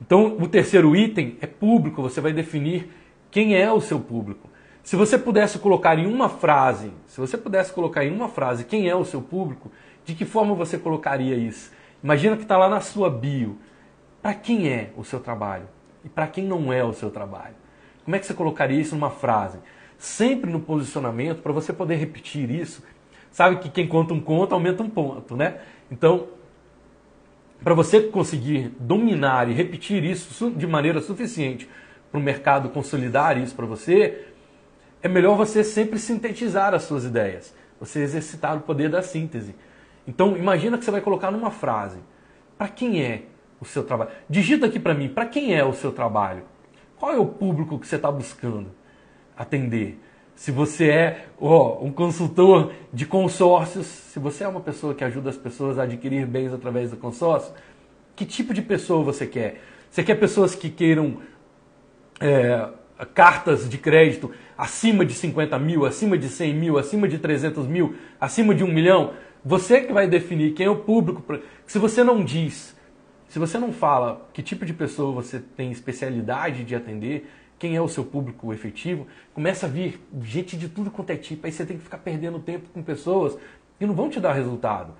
[0.00, 2.02] Então, o terceiro item é público.
[2.02, 2.90] Você vai definir
[3.30, 4.49] quem é o seu público.
[4.82, 8.88] Se você pudesse colocar em uma frase, se você pudesse colocar em uma frase quem
[8.88, 9.70] é o seu público,
[10.04, 11.70] de que forma você colocaria isso?
[12.02, 13.58] Imagina que está lá na sua bio
[14.22, 15.68] para quem é o seu trabalho
[16.04, 17.54] e para quem não é o seu trabalho.
[18.04, 19.58] Como é que você colocaria isso numa frase?
[19.98, 22.82] Sempre no posicionamento, para você poder repetir isso.
[23.30, 25.60] Sabe que quem conta um conto aumenta um ponto, né?
[25.90, 26.26] Então,
[27.62, 31.68] para você conseguir dominar e repetir isso de maneira suficiente
[32.10, 34.29] para o mercado consolidar isso para você,
[35.02, 39.54] é melhor você sempre sintetizar as suas ideias, você exercitar o poder da síntese.
[40.06, 41.98] Então, imagina que você vai colocar numa frase:
[42.58, 43.22] para quem é
[43.60, 44.10] o seu trabalho.
[44.28, 46.42] Digita aqui para mim, para quem é o seu trabalho?
[46.98, 48.70] Qual é o público que você está buscando
[49.36, 49.98] atender?
[50.34, 55.36] Se você é um consultor de consórcios, se você é uma pessoa que ajuda as
[55.36, 57.52] pessoas a adquirir bens através do consórcio,
[58.16, 59.60] que tipo de pessoa você quer?
[59.90, 61.18] Você quer pessoas que queiram
[62.20, 62.68] é,
[63.14, 64.30] cartas de crédito
[64.62, 68.72] acima de 50 mil, acima de 100 mil, acima de 300 mil, acima de um
[68.72, 69.14] milhão?
[69.44, 71.22] Você que vai definir quem é o público.
[71.66, 72.78] Se você não diz
[73.30, 77.30] se você não fala que tipo de pessoa você tem especialidade de atender,
[77.60, 81.46] quem é o seu público efetivo, começa a vir gente de tudo quanto é tipo,
[81.46, 83.38] aí você tem que ficar perdendo tempo com pessoas
[83.78, 84.94] que não vão te dar resultado.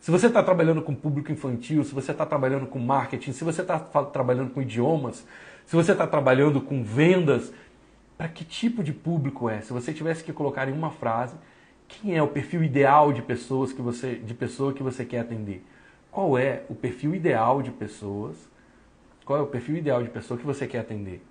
[0.00, 3.62] Se você está trabalhando com público infantil, se você está trabalhando com marketing, se você
[3.62, 5.24] está trabalhando com idiomas,
[5.64, 7.52] se você está trabalhando com vendas,
[8.20, 9.62] para que tipo de público é?
[9.62, 11.34] Se você tivesse que colocar em uma frase,
[11.88, 15.64] quem é o perfil ideal de pessoas que você de pessoa que você quer atender?
[16.10, 18.36] Qual é o perfil ideal de pessoas?
[19.24, 21.24] Qual é o perfil ideal de pessoa que você quer atender?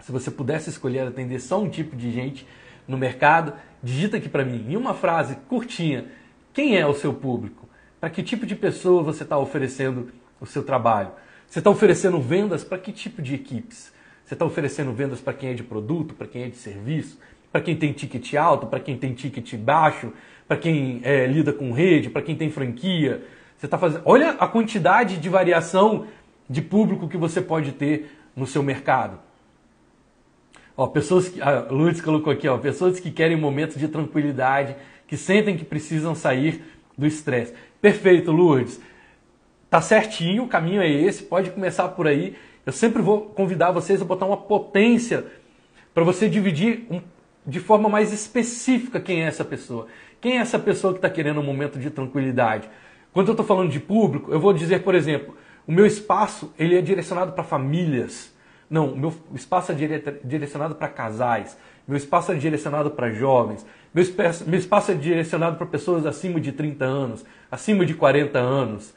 [0.00, 2.46] Se você pudesse escolher atender só um tipo de gente
[2.86, 3.52] no mercado,
[3.82, 6.06] digita aqui para mim, em uma frase curtinha,
[6.54, 7.68] quem é o seu público?
[8.00, 11.10] Para que tipo de pessoa você está oferecendo o seu trabalho?
[11.46, 13.92] Você está oferecendo vendas para que tipo de equipes?
[14.28, 17.18] Você está oferecendo vendas para quem é de produto, para quem é de serviço,
[17.50, 20.12] para quem tem ticket alto, para quem tem ticket baixo,
[20.46, 23.24] para quem é, lida com rede, para quem tem franquia.
[23.56, 24.02] Você está fazendo.
[24.04, 26.08] Olha a quantidade de variação
[26.46, 29.18] de público que você pode ter no seu mercado.
[30.76, 34.76] Ó, pessoas que, a Lourdes colocou aqui, ó, pessoas que querem momentos de tranquilidade,
[35.06, 36.62] que sentem que precisam sair
[36.98, 37.54] do estresse.
[37.80, 38.78] Perfeito, Lourdes.
[39.70, 42.36] Tá certinho, o caminho é esse, pode começar por aí.
[42.68, 45.24] Eu sempre vou convidar vocês a botar uma potência
[45.94, 47.00] para você dividir um,
[47.46, 49.86] de forma mais específica quem é essa pessoa.
[50.20, 52.68] Quem é essa pessoa que está querendo um momento de tranquilidade?
[53.10, 55.34] Quando eu estou falando de público, eu vou dizer, por exemplo,
[55.66, 58.30] o meu espaço ele é direcionado para famílias.
[58.68, 59.74] Não, meu espaço é
[60.22, 61.56] direcionado para casais,
[61.86, 63.64] meu espaço é direcionado para jovens,
[63.94, 64.04] meu
[64.46, 68.92] meu espaço é direcionado para pessoas acima de 30 anos, acima de 40 anos.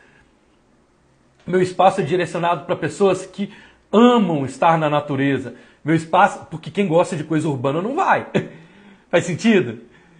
[1.45, 3.51] Meu espaço é direcionado para pessoas que
[3.91, 5.55] amam estar na natureza.
[5.83, 8.27] Meu espaço, porque quem gosta de coisa urbana não vai.
[9.09, 9.79] Faz sentido?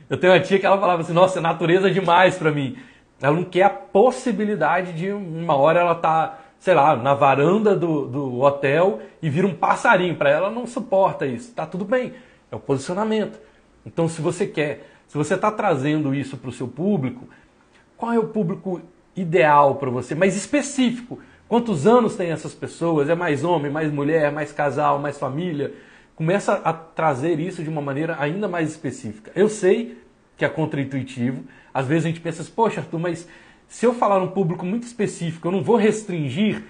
[0.10, 2.78] Eu tenho uma tia que ela falava assim: "Nossa, natureza é demais para mim".
[3.22, 8.06] Ela não quer a possibilidade de uma hora ela tá sei lá, na varanda do,
[8.06, 10.16] do hotel e vira um passarinho.
[10.16, 11.52] Para ela não suporta isso.
[11.54, 12.14] Tá tudo bem,
[12.52, 13.40] é o posicionamento.
[13.84, 17.28] Então, se você quer, se você está trazendo isso para o seu público,
[17.98, 18.80] qual é o público
[19.16, 21.20] ideal para você, mais específico?
[21.48, 23.10] Quantos anos tem essas pessoas?
[23.10, 25.74] É mais homem, mais mulher, mais casal, mais família?
[26.16, 29.32] Começa a trazer isso de uma maneira ainda mais específica.
[29.36, 29.98] Eu sei
[30.38, 31.44] que é contraintuitivo.
[31.74, 33.28] Às vezes a gente pensa, assim, poxa, Arthur, mas
[33.68, 36.64] se eu falar um público muito específico, eu não vou restringir,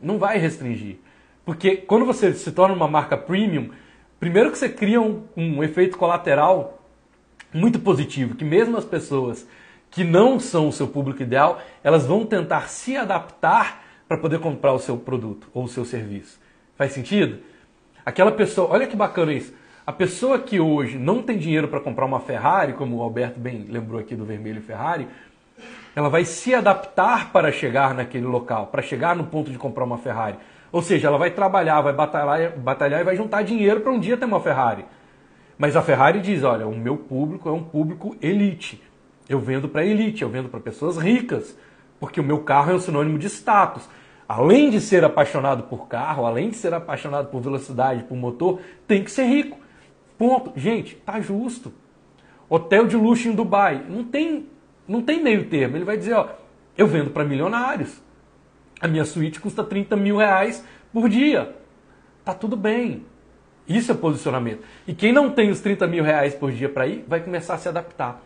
[0.00, 0.96] não vai restringir.
[1.44, 3.70] Porque quando você se torna uma marca premium,
[4.18, 6.82] primeiro que você cria um, um efeito colateral
[7.52, 9.46] muito positivo, que mesmo as pessoas
[9.92, 14.72] que não são o seu público ideal, elas vão tentar se adaptar para poder comprar
[14.72, 16.40] o seu produto ou o seu serviço.
[16.76, 17.38] Faz sentido?
[18.04, 19.54] Aquela pessoa, olha que bacana isso.
[19.86, 23.66] A pessoa que hoje não tem dinheiro para comprar uma Ferrari, como o Alberto bem
[23.68, 25.06] lembrou aqui do vermelho Ferrari,
[25.94, 29.98] ela vai se adaptar para chegar naquele local, para chegar no ponto de comprar uma
[29.98, 30.38] Ferrari.
[30.72, 34.16] Ou seja, ela vai trabalhar, vai batalhar, batalhar e vai juntar dinheiro para um dia
[34.16, 34.86] ter uma Ferrari.
[35.58, 38.82] Mas a Ferrari diz: olha, o meu público é um público elite.
[39.32, 41.56] Eu vendo para elite, eu vendo para pessoas ricas,
[41.98, 43.88] porque o meu carro é um sinônimo de status.
[44.28, 49.02] Além de ser apaixonado por carro, além de ser apaixonado por velocidade, por motor, tem
[49.02, 49.58] que ser rico.
[50.18, 50.52] Ponto.
[50.54, 51.72] Gente, tá justo.
[52.48, 53.84] Hotel de luxo em Dubai.
[53.88, 54.46] Não tem
[54.86, 55.76] não tem meio termo.
[55.76, 56.28] Ele vai dizer, ó,
[56.76, 58.02] eu vendo para milionários.
[58.80, 61.54] A minha suíte custa 30 mil reais por dia.
[62.24, 63.06] Tá tudo bem.
[63.66, 64.62] Isso é posicionamento.
[64.86, 67.58] E quem não tem os 30 mil reais por dia para ir, vai começar a
[67.58, 68.20] se adaptar.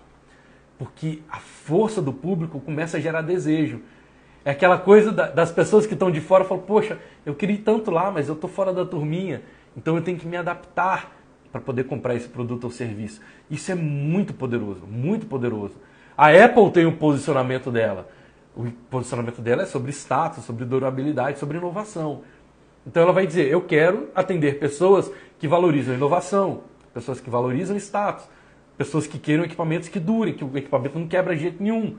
[0.78, 3.80] Porque a força do público começa a gerar desejo.
[4.44, 7.90] É aquela coisa das pessoas que estão de fora falam, poxa, eu queria ir tanto
[7.90, 9.42] lá, mas eu estou fora da turminha.
[9.76, 11.12] Então eu tenho que me adaptar
[11.50, 13.20] para poder comprar esse produto ou serviço.
[13.50, 15.74] Isso é muito poderoso, muito poderoso.
[16.16, 18.08] A Apple tem o um posicionamento dela.
[18.54, 22.22] O posicionamento dela é sobre status, sobre durabilidade, sobre inovação.
[22.86, 26.62] Então ela vai dizer: eu quero atender pessoas que valorizam inovação,
[26.94, 28.26] pessoas que valorizam status,
[28.76, 31.96] pessoas que queiram equipamentos que durem, que o equipamento não quebra de jeito nenhum.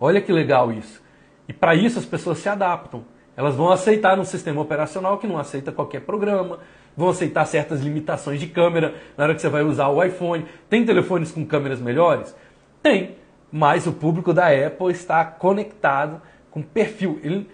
[0.00, 1.02] Olha que legal isso.
[1.48, 3.04] E para isso as pessoas se adaptam.
[3.36, 6.58] Elas vão aceitar um sistema operacional que não aceita qualquer programa,
[6.96, 10.44] vão aceitar certas limitações de câmera na hora que você vai usar o iPhone.
[10.68, 12.34] Tem telefones com câmeras melhores?
[12.82, 13.16] Tem,
[13.50, 16.20] mas o público da Apple está conectado
[16.50, 17.20] com perfil.
[17.22, 17.48] Ele,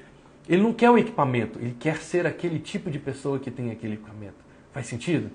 [0.49, 3.95] ele não quer o equipamento, ele quer ser aquele tipo de pessoa que tem aquele
[3.95, 4.43] equipamento.
[4.73, 5.31] Faz sentido?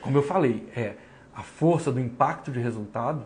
[0.00, 0.92] Como eu falei, é
[1.38, 3.24] a força do impacto de resultado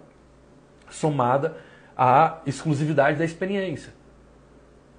[0.90, 1.56] somada
[1.96, 3.94] à exclusividade da experiência.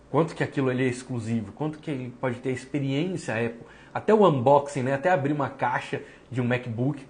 [0.09, 3.67] Quanto que aquilo ali é exclusivo, quanto que ele pode ter experiência Apple.
[3.93, 4.95] Até o unboxing, né?
[4.95, 6.01] até abrir uma caixa
[6.31, 7.05] de um MacBook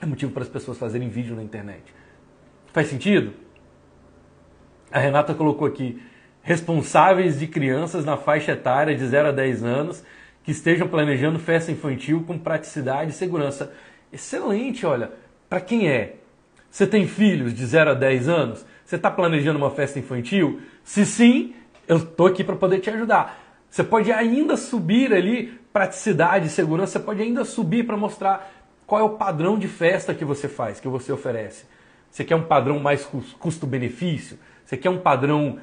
[0.00, 1.94] é motivo para as pessoas fazerem vídeo na internet.
[2.72, 3.34] Faz sentido?
[4.90, 6.02] A Renata colocou aqui:
[6.40, 10.02] responsáveis de crianças na faixa etária de 0 a 10 anos
[10.42, 13.74] que estejam planejando festa infantil com praticidade e segurança.
[14.12, 15.10] Excelente, olha.
[15.48, 16.16] Para quem é?
[16.70, 18.64] Você tem filhos de 0 a 10 anos?
[18.84, 20.60] Você está planejando uma festa infantil?
[20.84, 21.54] Se sim,
[21.88, 23.38] eu estou aqui para poder te ajudar.
[23.70, 28.52] Você pode ainda subir ali praticidade, segurança, você pode ainda subir para mostrar
[28.86, 31.64] qual é o padrão de festa que você faz, que você oferece.
[32.10, 33.08] Você quer um padrão mais
[33.38, 34.38] custo-benefício?
[34.66, 35.58] Você quer um padrão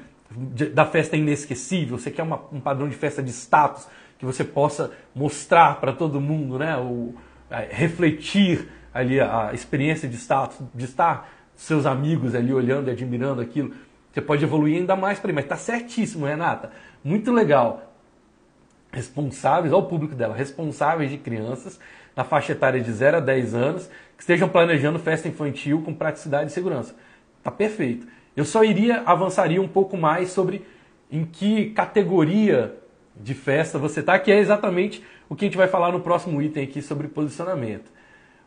[0.74, 1.96] da festa inesquecível?
[1.96, 3.86] Você quer uma, um padrão de festa de status
[4.18, 6.76] que você possa mostrar para todo mundo, né?
[6.76, 7.14] O,
[7.70, 13.74] refletir ali a, experiência de status, de estar seus amigos ali olhando e admirando aquilo.
[14.12, 16.70] Você pode evoluir ainda mais para aí, mas está certíssimo, Renata.
[17.04, 17.86] Muito legal
[18.92, 21.78] responsáveis, ao público dela, responsáveis de crianças
[22.16, 23.86] na faixa etária de 0 a 10 anos
[24.16, 26.94] que estejam planejando festa infantil com praticidade e segurança.
[27.42, 28.06] Tá perfeito.
[28.36, 30.66] Eu só iria, avançaria um pouco mais sobre
[31.10, 32.76] em que categoria
[33.22, 36.40] de festa você tá, que é exatamente o que a gente vai falar no próximo
[36.42, 37.90] item aqui sobre posicionamento.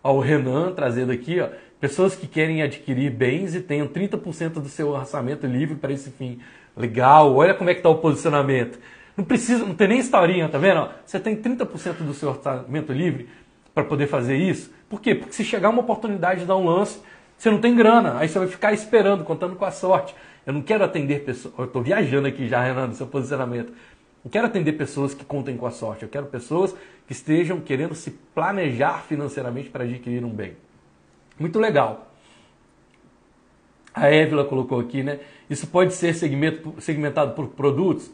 [0.04, 1.48] Ó, o Renan trazendo aqui, ó,
[1.80, 6.40] pessoas que querem adquirir bens e tenham 30% do seu orçamento livre para esse fim.
[6.76, 8.80] Legal, olha como é que está o posicionamento.
[9.16, 10.90] Não precisa, não tem nem historinha, tá vendo?
[11.06, 13.30] Você tem 30% do seu orçamento livre
[13.74, 14.72] para poder fazer isso.
[14.90, 15.16] Por quê?
[15.16, 17.00] Porque se chegar uma oportunidade de dar um lance,
[17.38, 20.16] você não tem grana, aí você vai ficar esperando, contando com a sorte.
[20.46, 21.54] Eu não quero atender pessoas.
[21.58, 23.72] Eu estou viajando aqui já, Renan, no seu posicionamento.
[24.24, 26.04] Não quero atender pessoas que contem com a sorte.
[26.04, 26.74] Eu quero pessoas
[27.06, 30.56] que estejam querendo se planejar financeiramente para adquirir um bem.
[31.38, 32.12] Muito legal.
[33.94, 35.20] A Évila colocou aqui, né?
[35.50, 38.10] Isso pode ser segmentado por produtos?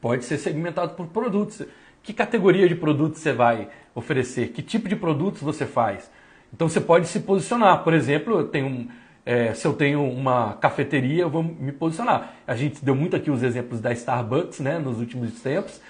[0.00, 1.62] Pode ser segmentado por produtos.
[2.02, 4.48] Que categoria de produtos você vai oferecer?
[4.48, 6.10] Que tipo de produtos você faz?
[6.52, 7.84] Então você pode se posicionar.
[7.84, 8.88] Por exemplo, eu tenho um,
[9.24, 12.34] é, se eu tenho uma cafeteria, eu vou me posicionar.
[12.46, 15.80] A gente deu muito aqui os exemplos da Starbucks né, nos últimos tempos.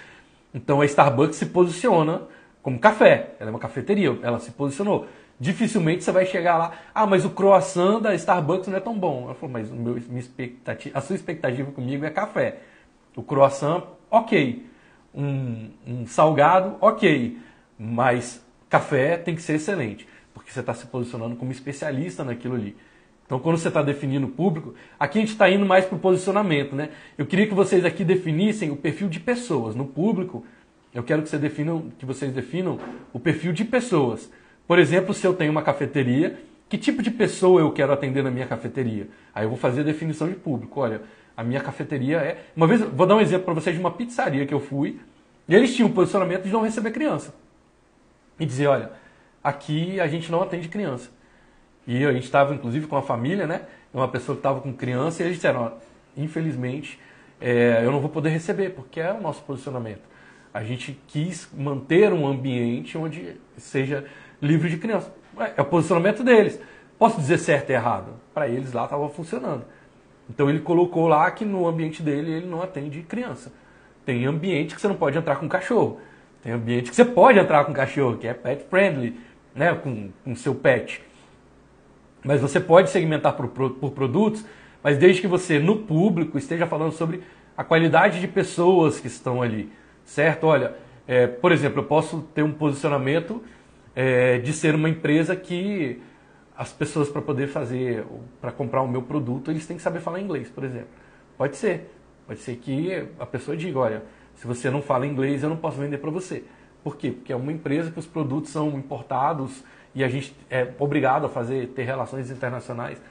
[0.53, 2.21] Então a Starbucks se posiciona
[2.61, 3.31] como café.
[3.39, 5.07] Ela é uma cafeteria, ela se posicionou.
[5.39, 9.25] Dificilmente você vai chegar lá, ah, mas o croissant da Starbucks não é tão bom.
[9.25, 9.97] Ela falou, mas meu,
[10.93, 12.59] a sua expectativa comigo é café.
[13.15, 14.65] O croissant ok.
[15.13, 17.37] Um, um salgado, ok.
[17.79, 22.77] Mas café tem que ser excelente, porque você está se posicionando como especialista naquilo ali.
[23.33, 25.99] Então, quando você está definindo o público, aqui a gente está indo mais para o
[25.99, 26.89] posicionamento, né?
[27.17, 29.73] Eu queria que vocês aqui definissem o perfil de pessoas.
[29.73, 30.45] No público,
[30.93, 32.77] eu quero que, você definam, que vocês definam
[33.11, 34.31] o perfil de pessoas.
[34.67, 38.29] Por exemplo, se eu tenho uma cafeteria, que tipo de pessoa eu quero atender na
[38.29, 39.07] minha cafeteria?
[39.33, 40.79] Aí eu vou fazer a definição de público.
[40.79, 41.01] Olha,
[41.35, 42.45] a minha cafeteria é.
[42.55, 44.99] Uma vez, vou dar um exemplo para vocês de uma pizzaria que eu fui,
[45.49, 47.33] e eles tinham um posicionamento de não receber criança.
[48.39, 48.91] E dizer: olha,
[49.43, 51.09] aqui a gente não atende criança.
[51.85, 53.61] E a gente estava, inclusive, com a família, né?
[53.93, 55.73] Uma pessoa que estava com criança, e eles disseram:
[56.15, 56.99] infelizmente,
[57.39, 60.01] é, eu não vou poder receber, porque é o nosso posicionamento.
[60.53, 64.05] A gente quis manter um ambiente onde seja
[64.41, 65.13] livre de criança.
[65.57, 66.59] É o posicionamento deles.
[66.97, 68.13] Posso dizer certo e errado?
[68.33, 69.65] Para eles lá estava funcionando.
[70.29, 73.51] Então ele colocou lá que no ambiente dele ele não atende criança.
[74.05, 75.99] Tem ambiente que você não pode entrar com cachorro.
[76.41, 79.19] Tem ambiente que você pode entrar com cachorro, que é pet friendly,
[79.55, 81.01] né, com o seu pet.
[82.23, 84.45] Mas você pode segmentar por, por produtos,
[84.81, 87.21] mas desde que você, no público, esteja falando sobre
[87.55, 89.71] a qualidade de pessoas que estão ali.
[90.03, 90.47] Certo?
[90.47, 90.75] Olha,
[91.07, 93.41] é, por exemplo, eu posso ter um posicionamento
[93.95, 96.01] é, de ser uma empresa que
[96.55, 98.05] as pessoas para poder fazer,
[98.39, 100.89] para comprar o meu produto, eles têm que saber falar inglês, por exemplo.
[101.37, 101.91] Pode ser.
[102.27, 104.03] Pode ser que a pessoa diga, olha,
[104.35, 106.43] se você não fala inglês, eu não posso vender para você.
[106.83, 107.11] Por quê?
[107.11, 109.63] Porque é uma empresa que os produtos são importados
[109.95, 113.01] e a gente é obrigado a fazer, ter relações internacionais.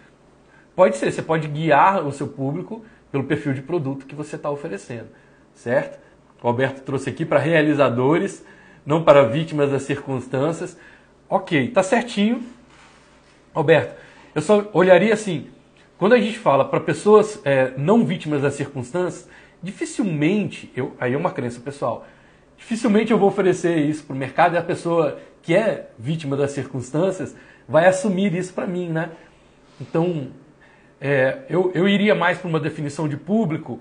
[0.75, 4.51] Pode ser, você pode guiar o seu público pelo perfil de produto que você está
[4.51, 5.09] oferecendo,
[5.55, 6.01] certo?
[6.43, 8.45] O Alberto trouxe aqui para realizadores,
[8.85, 10.77] não para vítimas das circunstâncias.
[11.29, 12.43] Ok, tá certinho,
[13.55, 13.95] Alberto,
[14.35, 15.49] eu só olharia assim,
[15.99, 19.29] quando a gente fala para pessoas é, não vítimas das circunstâncias,
[19.63, 22.07] dificilmente, eu, aí é uma crença pessoal,
[22.57, 26.53] dificilmente eu vou oferecer isso para o mercado e a pessoa que é vítima das
[26.53, 27.35] circunstâncias
[27.69, 29.11] vai assumir isso para mim, né?
[29.81, 30.29] Então,
[31.01, 33.81] é, eu, eu iria mais para uma definição de público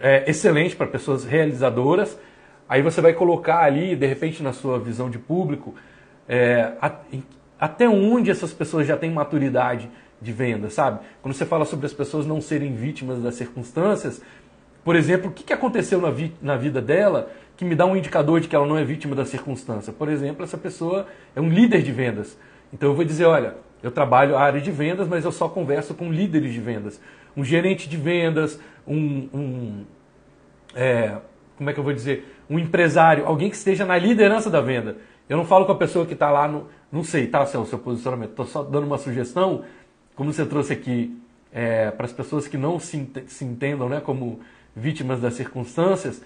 [0.00, 2.18] é, excelente para pessoas realizadoras.
[2.68, 5.74] Aí você vai colocar ali, de repente, na sua visão de público,
[6.28, 6.92] é, a,
[7.58, 9.90] até onde essas pessoas já têm maturidade
[10.20, 11.00] de venda, sabe?
[11.20, 14.22] Quando você fala sobre as pessoas não serem vítimas das circunstâncias,
[14.84, 17.96] por exemplo, o que, que aconteceu na, vi na vida dela que me dá um
[17.96, 19.92] indicador de que ela não é vítima da circunstância?
[19.92, 22.36] Por exemplo, essa pessoa é um líder de vendas.
[22.72, 25.94] Então eu vou dizer, olha, eu trabalho a área de vendas, mas eu só converso
[25.94, 27.00] com líderes de vendas.
[27.36, 29.84] Um gerente de vendas, um, um
[30.74, 31.16] é,
[31.56, 34.96] como é que eu vou dizer, um empresário, alguém que esteja na liderança da venda.
[35.28, 37.66] Eu não falo com a pessoa que está lá no, não sei, tá, Céu, o
[37.66, 38.30] seu posicionamento.
[38.30, 39.64] Estou só dando uma sugestão,
[40.14, 41.16] como você trouxe aqui,
[41.52, 44.40] é, para as pessoas que não se, se entendam né, como
[44.74, 46.18] vítimas das circunstâncias.
[46.18, 46.22] O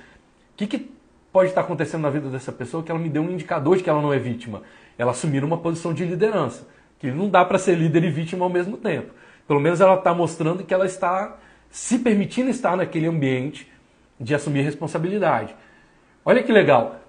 [0.56, 0.90] que, que
[1.32, 3.90] pode estar acontecendo na vida dessa pessoa que ela me deu um indicador de que
[3.90, 4.62] ela não é vítima?
[4.96, 6.66] Ela assumir uma posição de liderança.
[6.98, 9.12] Que não dá para ser líder e vítima ao mesmo tempo.
[9.46, 11.36] Pelo menos ela está mostrando que ela está
[11.70, 13.70] se permitindo estar naquele ambiente
[14.18, 15.54] de assumir responsabilidade.
[16.24, 17.00] Olha que legal.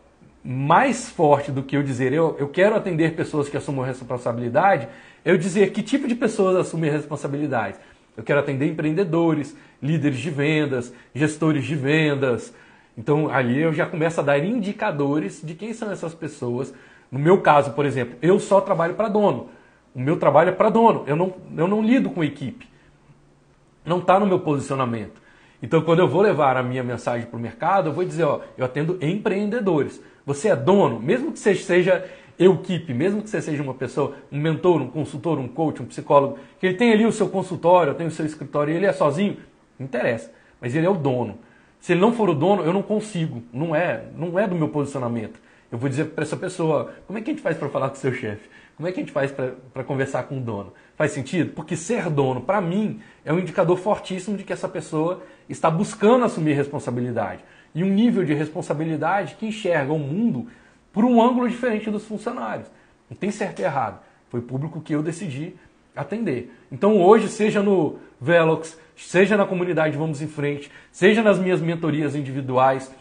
[0.43, 4.87] Mais forte do que eu dizer eu, eu quero atender pessoas que assumam responsabilidade,
[5.25, 7.77] eu dizer que tipo de pessoas assumem responsabilidade.
[8.17, 12.53] Eu quero atender empreendedores, líderes de vendas, gestores de vendas.
[12.97, 16.73] Então ali eu já começo a dar indicadores de quem são essas pessoas.
[17.11, 19.49] No meu caso, por exemplo, eu só trabalho para dono.
[19.93, 21.03] O meu trabalho é para dono.
[21.05, 22.67] Eu não, eu não lido com equipe.
[23.85, 25.21] Não está no meu posicionamento.
[25.61, 28.41] Então, quando eu vou levar a minha mensagem para o mercado, eu vou dizer, ó,
[28.57, 30.01] eu atendo empreendedores.
[30.25, 32.05] Você é dono, mesmo que você seja
[32.45, 36.37] equipe, mesmo que você seja uma pessoa, um mentor, um consultor, um coach, um psicólogo,
[36.59, 39.37] que ele tem ali o seu consultório, tem o seu escritório e ele é sozinho,
[39.79, 40.31] não interessa.
[40.61, 41.39] Mas ele é o dono.
[41.79, 43.43] Se ele não for o dono, eu não consigo.
[43.51, 45.39] Não é, não é do meu posicionamento.
[45.71, 47.95] Eu vou dizer para essa pessoa, como é que a gente faz para falar com
[47.95, 48.49] o seu chefe?
[48.77, 50.71] Como é que a gente faz para conversar com o dono?
[50.95, 51.51] Faz sentido?
[51.53, 56.25] Porque ser dono, para mim, é um indicador fortíssimo de que essa pessoa está buscando
[56.25, 57.43] assumir responsabilidade.
[57.73, 60.47] E um nível de responsabilidade que enxerga o mundo
[60.97, 62.67] por um ângulo diferente dos funcionários.
[63.07, 64.01] Não tem certo e errado.
[64.29, 65.53] Foi público que eu decidi
[65.95, 66.51] atender.
[66.71, 72.15] Então hoje, seja no Velox, seja na comunidade Vamos em Frente, seja nas minhas mentorias
[72.15, 72.91] individuais,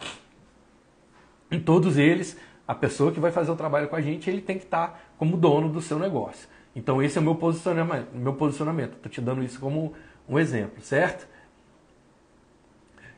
[1.49, 2.37] em todos eles,
[2.67, 5.35] a pessoa que vai fazer o trabalho com a gente, ele tem que estar como
[5.35, 6.47] dono do seu negócio.
[6.75, 8.09] Então esse é o meu posicionamento.
[8.13, 8.93] Meu posicionamento.
[8.93, 9.93] Estou te dando isso como
[10.29, 11.27] um exemplo, certo?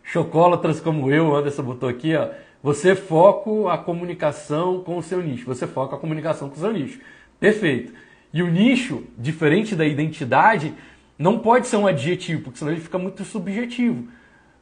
[0.03, 2.29] Chocólatras como eu, Anderson botou aqui, ó.
[2.61, 5.45] Você foca a comunicação com o seu nicho.
[5.45, 6.99] Você foca a comunicação com o seu nicho.
[7.39, 7.93] Perfeito.
[8.33, 10.73] E o nicho, diferente da identidade,
[11.17, 14.07] não pode ser um adjetivo, porque senão ele fica muito subjetivo.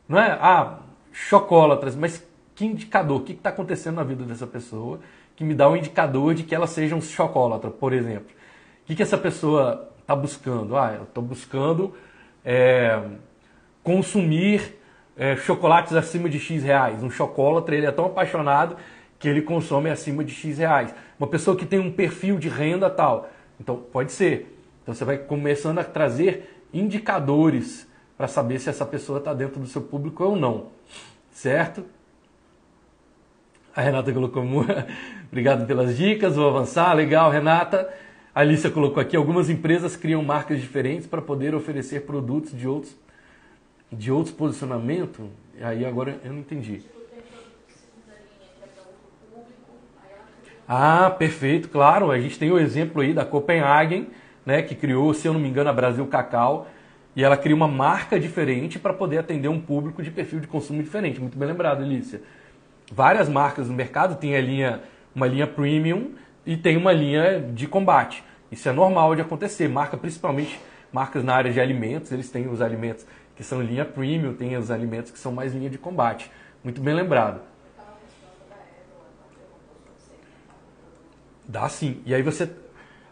[0.08, 0.38] Não é?
[0.40, 0.80] Ah,
[1.12, 2.26] chocólatras, mas
[2.56, 3.22] que indicador?
[3.22, 5.00] O que está acontecendo na vida dessa pessoa
[5.36, 8.30] que me dá um indicador de que ela seja um chocólatra, por exemplo?
[8.84, 10.76] O que, que essa pessoa está buscando?
[10.78, 11.94] Ah, eu estou buscando
[12.44, 13.02] é,
[13.84, 14.77] consumir
[15.18, 17.02] é, chocolates acima de X reais.
[17.04, 18.78] Um chocólatra, ele é tão apaixonado
[19.20, 20.94] que ele consome acima de X reais.
[21.20, 23.30] Uma pessoa que tem um perfil de renda tal.
[23.60, 24.56] Então, pode ser.
[24.84, 29.68] Então, você vai começando a trazer indicadores para saber se essa pessoa está dentro do
[29.68, 30.68] seu público ou não.
[31.32, 31.84] Certo?
[33.76, 34.44] A Renata colocou.
[35.30, 36.94] Obrigado pelas dicas, vou avançar.
[36.94, 37.92] Legal, Renata.
[38.34, 42.96] A Alicia colocou aqui: algumas empresas criam marcas diferentes para poder oferecer produtos de outros,
[43.92, 45.26] de outros posicionamentos.
[45.62, 46.82] Aí agora eu não entendi.
[50.68, 52.12] Ah, perfeito, claro.
[52.12, 54.08] A gente tem o exemplo aí da Copenhagen,
[54.46, 56.68] né, que criou, se eu não me engano, a Brasil Cacau,
[57.16, 60.84] e ela cria uma marca diferente para poder atender um público de perfil de consumo
[60.84, 61.20] diferente.
[61.20, 62.22] Muito bem lembrado, Elícia
[62.92, 64.82] várias marcas no mercado, tem a linha,
[65.14, 66.12] uma linha premium
[66.46, 68.24] e tem uma linha de combate.
[68.52, 69.68] Isso é normal de acontecer.
[69.68, 70.60] Marca principalmente
[70.92, 73.06] marcas na área de alimentos, eles têm os alimentos
[73.38, 76.32] que são linha premium, tem os alimentos que são mais linha de combate.
[76.64, 77.40] Muito bem lembrado.
[81.48, 82.02] Dá sim.
[82.06, 82.50] E aí você.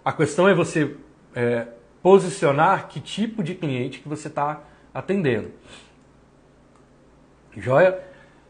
[0.03, 0.95] A questão é você
[1.35, 1.67] é,
[2.01, 4.61] posicionar que tipo de cliente que você está
[4.93, 5.51] atendendo.
[7.55, 7.99] Joia?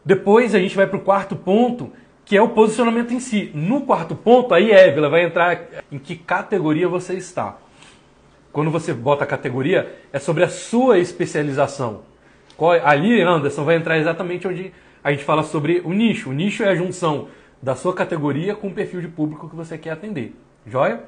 [0.04, 1.92] Depois a gente vai para o quarto ponto,
[2.24, 3.50] que é o posicionamento em si.
[3.54, 5.60] No quarto ponto, aí Évila vai entrar
[5.92, 7.58] em que categoria você está.
[8.56, 12.04] Quando você bota a categoria, é sobre a sua especialização.
[12.82, 14.72] Ali, Anderson, vai entrar exatamente onde
[15.04, 16.30] a gente fala sobre o nicho.
[16.30, 17.28] O nicho é a junção
[17.60, 20.34] da sua categoria com o perfil de público que você quer atender.
[20.66, 21.04] Joia?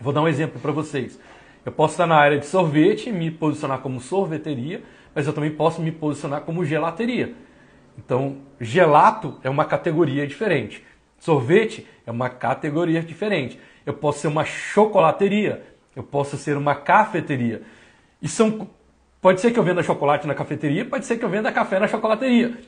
[0.00, 1.20] Vou dar um exemplo para vocês.
[1.66, 4.82] Eu posso estar na área de sorvete, me posicionar como sorveteria,
[5.14, 7.34] mas eu também posso me posicionar como gelateria.
[7.98, 10.82] Então, gelato é uma categoria diferente.
[11.18, 13.60] Sorvete é uma categoria diferente.
[13.84, 17.62] Eu posso ser uma chocolateria, eu posso ser uma cafeteria.
[18.20, 18.68] E são
[19.20, 21.88] pode ser que eu venda chocolate na cafeteria, pode ser que eu venda café na
[21.88, 22.58] chocolateria.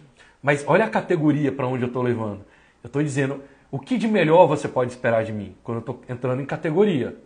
[0.42, 2.44] Mas olha a categoria para onde eu estou levando.
[2.82, 6.02] Eu estou dizendo o que de melhor você pode esperar de mim quando eu estou
[6.08, 7.16] entrando em categoria.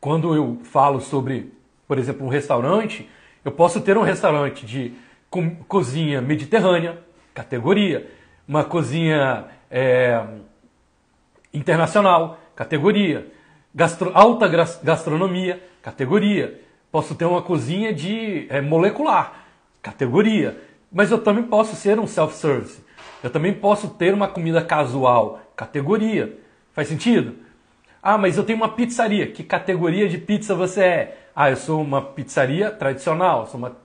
[0.00, 3.08] Quando eu falo sobre por exemplo, um restaurante,
[3.44, 4.92] eu posso ter um restaurante de
[5.30, 6.98] co cozinha mediterrânea,
[7.32, 8.10] categoria,
[8.46, 10.24] uma cozinha é,
[11.52, 13.26] internacional, categoria,
[13.74, 14.48] gastro alta
[14.82, 16.60] gastronomia, categoria.
[16.90, 19.46] Posso ter uma cozinha de é, molecular,
[19.82, 20.60] categoria.
[20.90, 22.84] Mas eu também posso ser um self-service.
[23.22, 26.38] Eu também posso ter uma comida casual, categoria.
[26.72, 27.34] Faz sentido?
[28.02, 29.26] Ah, mas eu tenho uma pizzaria.
[29.26, 31.18] Que categoria de pizza você é?
[31.34, 33.76] Ah, eu sou uma pizzaria tradicional, sou uma,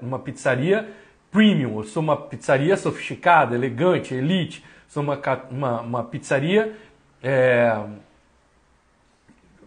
[0.00, 0.88] uma pizzaria
[1.30, 6.74] premium, eu sou uma pizzaria sofisticada, elegante, elite, sou uma, uma, uma pizzaria
[7.22, 7.84] é,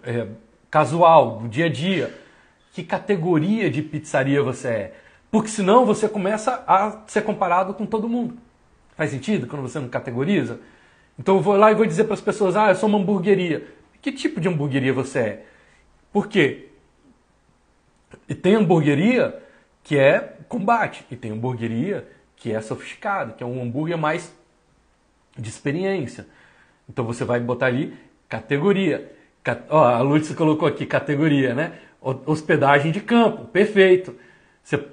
[0.04, 0.28] é,
[0.70, 2.18] casual, do dia a dia.
[2.74, 4.94] Que categoria de pizzaria você é?
[5.30, 8.38] Porque senão você começa a ser comparado com todo mundo.
[8.96, 10.60] Faz sentido quando você não categoriza?
[11.18, 13.68] Então eu vou lá e vou dizer para as pessoas: ah, eu sou uma hamburgueria.
[14.02, 15.46] Que tipo de hamburgueria você é?
[16.12, 16.70] Por quê?
[18.28, 19.42] E tem hamburgueria
[19.84, 24.34] que é combate, e tem hamburgueria que é sofisticada, que é um hambúrguer mais
[25.38, 26.28] de experiência.
[26.92, 27.94] Então você vai botar ali
[28.28, 29.10] categoria.
[29.70, 31.72] Ó, a Lutz colocou aqui categoria, né?
[32.02, 34.14] Hospedagem de campo, perfeito.
[34.62, 34.84] Você...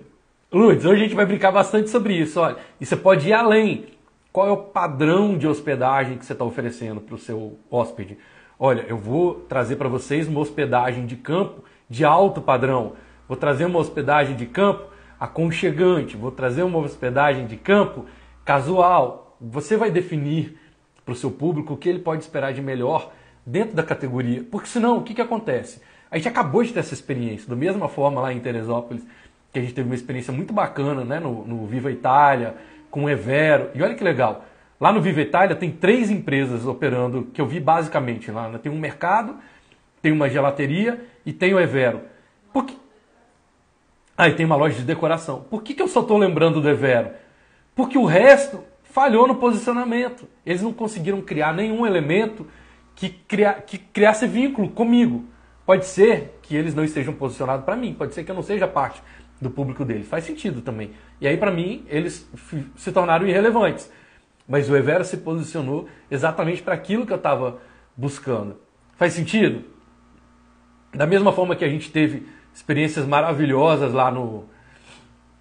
[0.51, 2.40] Hoje a gente vai brincar bastante sobre isso.
[2.40, 3.86] Olha, e você pode ir além.
[4.32, 8.16] Qual é o padrão de hospedagem que você está oferecendo para o seu hóspede?
[8.59, 12.92] Olha, eu vou trazer para vocês uma hospedagem de campo de alto padrão.
[13.26, 14.84] Vou trazer uma hospedagem de campo
[15.18, 16.16] aconchegante.
[16.16, 18.07] Vou trazer uma hospedagem de campo
[18.44, 19.36] casual.
[19.40, 20.59] Você vai definir
[21.09, 23.11] para o seu público o que ele pode esperar de melhor
[23.47, 24.45] dentro da categoria.
[24.51, 25.81] Porque senão, o que, que acontece?
[26.11, 29.03] A gente acabou de ter essa experiência, da mesma forma lá em Teresópolis,
[29.51, 32.55] que a gente teve uma experiência muito bacana né, no, no Viva Itália,
[32.91, 33.71] com o Evero.
[33.75, 34.45] E olha que legal,
[34.79, 38.51] lá no Viva Itália tem três empresas operando, que eu vi basicamente lá.
[38.51, 38.59] Né?
[38.59, 39.37] Tem um mercado,
[40.03, 42.03] tem uma gelateria e tem o Evero.
[42.53, 42.77] Por que...
[44.15, 45.47] Ah, e tem uma loja de decoração.
[45.49, 47.13] Por que, que eu só estou lembrando do Evero?
[47.75, 48.63] Porque o resto
[48.99, 50.26] falhou no posicionamento.
[50.44, 52.44] Eles não conseguiram criar nenhum elemento
[52.96, 55.24] que, cria, que criasse vínculo comigo.
[55.64, 58.66] Pode ser que eles não estejam posicionados para mim, pode ser que eu não seja
[58.66, 59.01] parte
[59.40, 60.09] do público deles.
[60.09, 60.90] Faz sentido também.
[61.20, 62.28] E aí, para mim, eles
[62.74, 63.88] se tornaram irrelevantes.
[64.49, 67.61] Mas o Evero se posicionou exatamente para aquilo que eu estava
[67.96, 68.57] buscando.
[68.96, 69.62] Faz sentido?
[70.92, 74.46] Da mesma forma que a gente teve experiências maravilhosas lá no,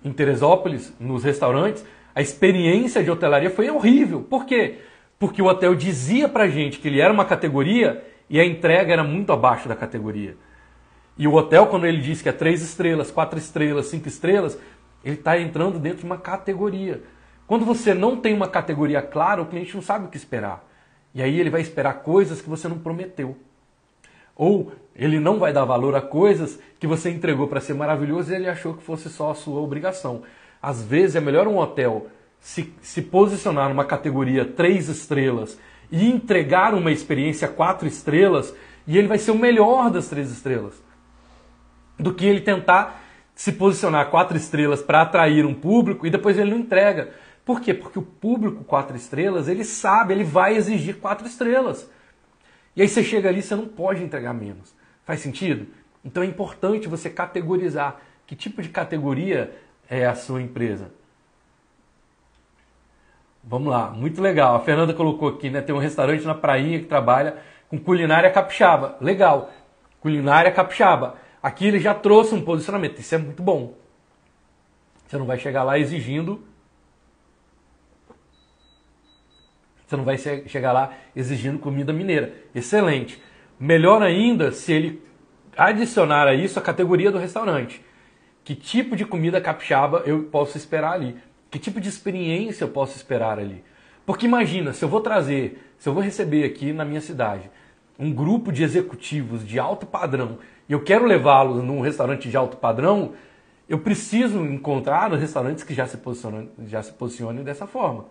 [0.05, 1.83] em Teresópolis, nos restaurantes,
[2.17, 4.23] a experiência de hotelaria foi horrível.
[4.23, 4.79] Por quê?
[5.19, 9.03] Porque o hotel dizia pra gente que ele era uma categoria e a entrega era
[9.03, 10.35] muito abaixo da categoria.
[11.15, 14.57] E o hotel, quando ele diz que é três estrelas, quatro estrelas, cinco estrelas,
[15.05, 17.03] ele está entrando dentro de uma categoria.
[17.45, 20.67] Quando você não tem uma categoria clara, o cliente não sabe o que esperar.
[21.13, 23.37] E aí ele vai esperar coisas que você não prometeu.
[24.35, 28.35] Ou ele não vai dar valor a coisas que você entregou para ser maravilhoso e
[28.35, 30.23] ele achou que fosse só a sua obrigação.
[30.67, 32.07] Às vezes é melhor um hotel
[32.41, 35.57] se, se posicionar numa categoria três estrelas
[35.89, 38.53] e entregar uma experiência quatro estrelas
[38.85, 40.73] e ele vai ser o melhor das três estrelas.
[41.97, 43.01] Do que ele tentar
[43.33, 47.13] se posicionar quatro estrelas para atrair um público e depois ele não entrega.
[47.45, 47.73] Por quê?
[47.73, 51.89] Porque o público quatro estrelas, ele sabe, ele vai exigir quatro estrelas.
[52.75, 54.75] E aí você chega ali, você não pode entregar menos.
[55.05, 55.65] Faz sentido?
[56.03, 59.55] Então é importante você categorizar que tipo de categoria
[59.89, 60.91] é a sua empresa.
[63.43, 64.55] Vamos lá, muito legal.
[64.55, 65.61] A Fernanda colocou aqui, né?
[65.61, 67.37] Tem um restaurante na prainha que trabalha
[67.69, 68.97] com culinária capixaba.
[68.99, 69.49] Legal.
[70.01, 71.15] Culinária capixaba.
[71.41, 72.99] Aqui ele já trouxe um posicionamento.
[72.99, 73.73] Isso é muito bom.
[75.07, 76.45] Você não vai chegar lá exigindo.
[79.85, 82.33] Você não vai chegar lá exigindo comida mineira.
[82.53, 83.21] Excelente.
[83.57, 85.01] Melhor ainda se ele
[85.55, 87.81] adicionar a isso a categoria do restaurante.
[88.47, 91.17] Que tipo de comida capixaba eu posso esperar ali?
[91.51, 93.61] Que tipo de experiência eu posso esperar ali?
[94.05, 97.51] Porque imagina, se eu vou trazer, se eu vou receber aqui na minha cidade
[97.99, 100.37] um grupo de executivos de alto padrão
[100.69, 103.15] e eu quero levá-los num restaurante de alto padrão,
[103.67, 108.05] eu preciso encontrar restaurantes que já se posicionem, já se posicionem dessa forma.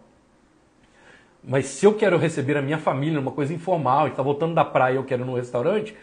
[1.43, 4.93] Mas se eu quero receber a minha família numa coisa informal, está voltando da praia
[4.93, 5.97] e eu quero ir num restaurante,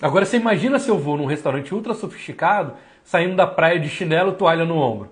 [0.00, 2.72] agora você imagina se eu vou num restaurante ultra sofisticado
[3.10, 5.10] saindo da praia de chinelo, toalha no ombro.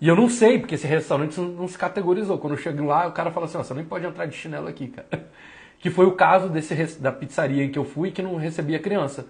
[0.00, 2.38] E eu não sei, porque esse restaurante não se categorizou.
[2.38, 4.88] Quando eu chego lá, o cara fala assim: você não pode entrar de chinelo aqui,
[4.88, 5.08] cara.
[5.80, 9.28] Que foi o caso desse, da pizzaria em que eu fui que não recebia criança.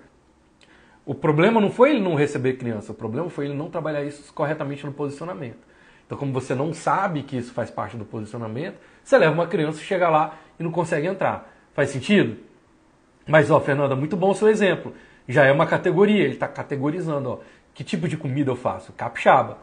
[1.05, 4.32] O problema não foi ele não receber criança, o problema foi ele não trabalhar isso
[4.32, 5.59] corretamente no posicionamento.
[6.07, 9.78] Então, como você não sabe que isso faz parte do posicionamento, você leva uma criança,
[9.82, 11.55] chega lá e não consegue entrar.
[11.74, 12.39] Faz sentido?
[13.26, 14.95] Mas, ó, Fernanda, muito bom o seu exemplo.
[15.28, 17.39] Já é uma categoria, ele está categorizando, ó.
[17.79, 18.93] Que tipo de comida eu faço?
[18.93, 19.57] Capixaba.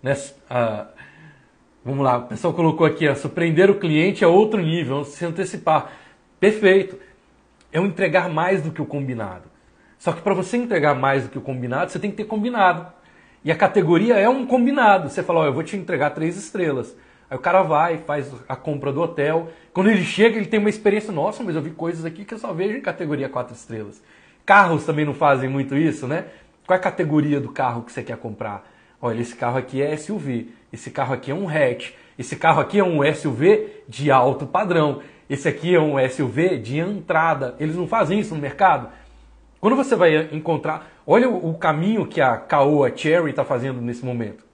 [0.00, 0.16] Né?
[0.48, 0.86] Ah,
[1.84, 5.90] vamos lá, o pessoal colocou aqui, ó, surpreender o cliente é outro nível, se antecipar.
[6.38, 6.96] Perfeito.
[7.72, 9.50] É um entregar mais do que o combinado.
[9.98, 12.86] Só que para você entregar mais do que o combinado, você tem que ter combinado.
[13.42, 15.10] E a categoria é um combinado.
[15.10, 16.96] Você fala, eu vou te entregar três estrelas.
[17.28, 19.48] Aí o cara vai, faz a compra do hotel.
[19.72, 21.10] Quando ele chega, ele tem uma experiência.
[21.10, 24.00] Nossa, mas eu vi coisas aqui que eu só vejo em categoria quatro estrelas.
[24.44, 26.26] Carros também não fazem muito isso, né?
[26.66, 28.70] Qual é a categoria do carro que você quer comprar?
[29.00, 32.78] Olha, esse carro aqui é SUV, esse carro aqui é um hatch, esse carro aqui
[32.78, 37.54] é um SUV de alto padrão, esse aqui é um SUV de entrada.
[37.58, 38.88] Eles não fazem isso no mercado?
[39.60, 44.44] Quando você vai encontrar, olha o caminho que a Caoa Cherry está fazendo nesse momento.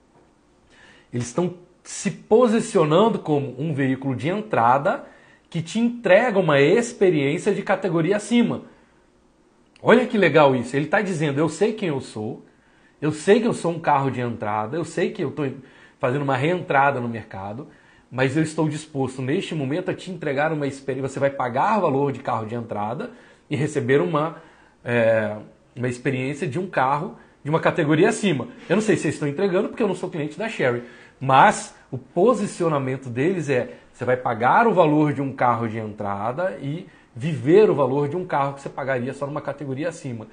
[1.13, 5.03] Eles estão se posicionando como um veículo de entrada
[5.49, 8.61] que te entrega uma experiência de categoria acima.
[9.81, 10.75] Olha que legal isso.
[10.75, 12.45] Ele está dizendo: eu sei quem eu sou,
[13.01, 15.49] eu sei que eu sou um carro de entrada, eu sei que eu estou
[15.99, 17.67] fazendo uma reentrada no mercado,
[18.11, 21.09] mas eu estou disposto neste momento a te entregar uma experiência.
[21.09, 23.11] Você vai pagar valor de carro de entrada
[23.49, 24.37] e receber uma,
[24.83, 25.35] é,
[25.75, 28.47] uma experiência de um carro de uma categoria acima.
[28.69, 30.83] Eu não sei se eles estão entregando porque eu não sou cliente da Sherry,
[31.19, 36.57] mas o posicionamento deles é você vai pagar o valor de um carro de entrada
[36.61, 40.27] e viver o valor de um carro que você pagaria só numa categoria acima.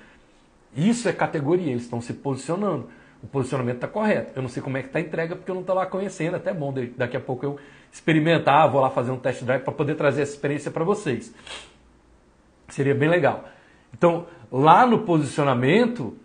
[0.76, 2.88] Isso é categoria, eles estão se posicionando.
[3.22, 4.32] O posicionamento está correto.
[4.36, 6.36] Eu não sei como é que está a entrega porque eu não estou lá conhecendo.
[6.36, 7.58] Até bom daqui a pouco eu
[7.92, 11.34] experimentar, vou lá fazer um test drive para poder trazer essa experiência para vocês.
[12.68, 13.48] Seria bem legal.
[13.92, 16.16] Então, lá no posicionamento,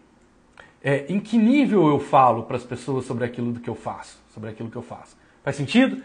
[0.83, 4.19] é, em que nível eu falo para as pessoas sobre aquilo do que eu faço,
[4.33, 5.17] sobre aquilo que eu faço?
[5.43, 6.03] Faz sentido?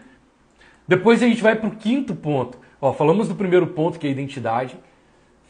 [0.87, 2.57] Depois a gente vai para o quinto ponto.
[2.81, 4.77] Ó, falamos do primeiro ponto, que é identidade.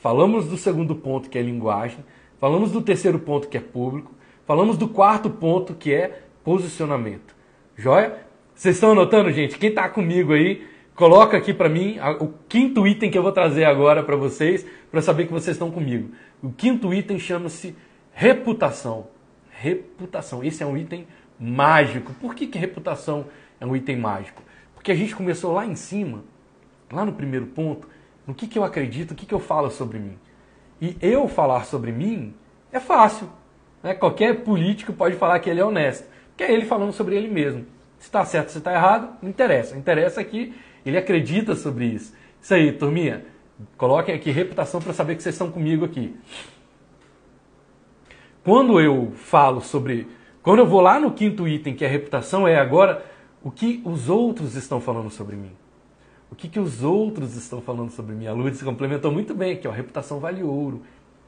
[0.01, 2.03] Falamos do segundo ponto, que é linguagem.
[2.39, 4.11] Falamos do terceiro ponto, que é público.
[4.45, 7.35] Falamos do quarto ponto, que é posicionamento.
[7.77, 8.17] Joia?
[8.55, 9.57] Vocês estão anotando, gente?
[9.57, 13.63] Quem está comigo aí, coloca aqui para mim o quinto item que eu vou trazer
[13.63, 16.09] agora para vocês, para saber que vocês estão comigo.
[16.41, 17.75] O quinto item chama-se
[18.11, 19.07] reputação.
[19.51, 20.43] Reputação.
[20.43, 21.07] Esse é um item
[21.39, 22.13] mágico.
[22.19, 23.27] Por que, que reputação
[23.61, 24.41] é um item mágico?
[24.73, 26.23] Porque a gente começou lá em cima,
[26.91, 27.87] lá no primeiro ponto,
[28.25, 30.17] no que, que eu acredito, o que, que eu falo sobre mim.
[30.81, 32.33] E eu falar sobre mim
[32.71, 33.29] é fácil.
[33.83, 33.93] Né?
[33.93, 36.07] Qualquer político pode falar que ele é honesto.
[36.37, 37.65] Que é ele falando sobre ele mesmo.
[37.97, 39.77] Se está certo, se está errado, não interessa.
[39.77, 40.53] Interessa que
[40.85, 42.15] ele acredita sobre isso.
[42.41, 43.25] Isso aí, turminha.
[43.77, 46.15] Coloquem aqui reputação para saber que vocês estão comigo aqui.
[48.43, 50.07] Quando eu falo sobre.
[50.41, 53.03] Quando eu vou lá no quinto item, que é reputação, é agora
[53.43, 55.51] o que os outros estão falando sobre mim.
[56.31, 58.27] O que, que os outros estão falando sobre mim?
[58.27, 60.83] A Lourdes complementou muito bem aqui, ó, reputação vale ouro.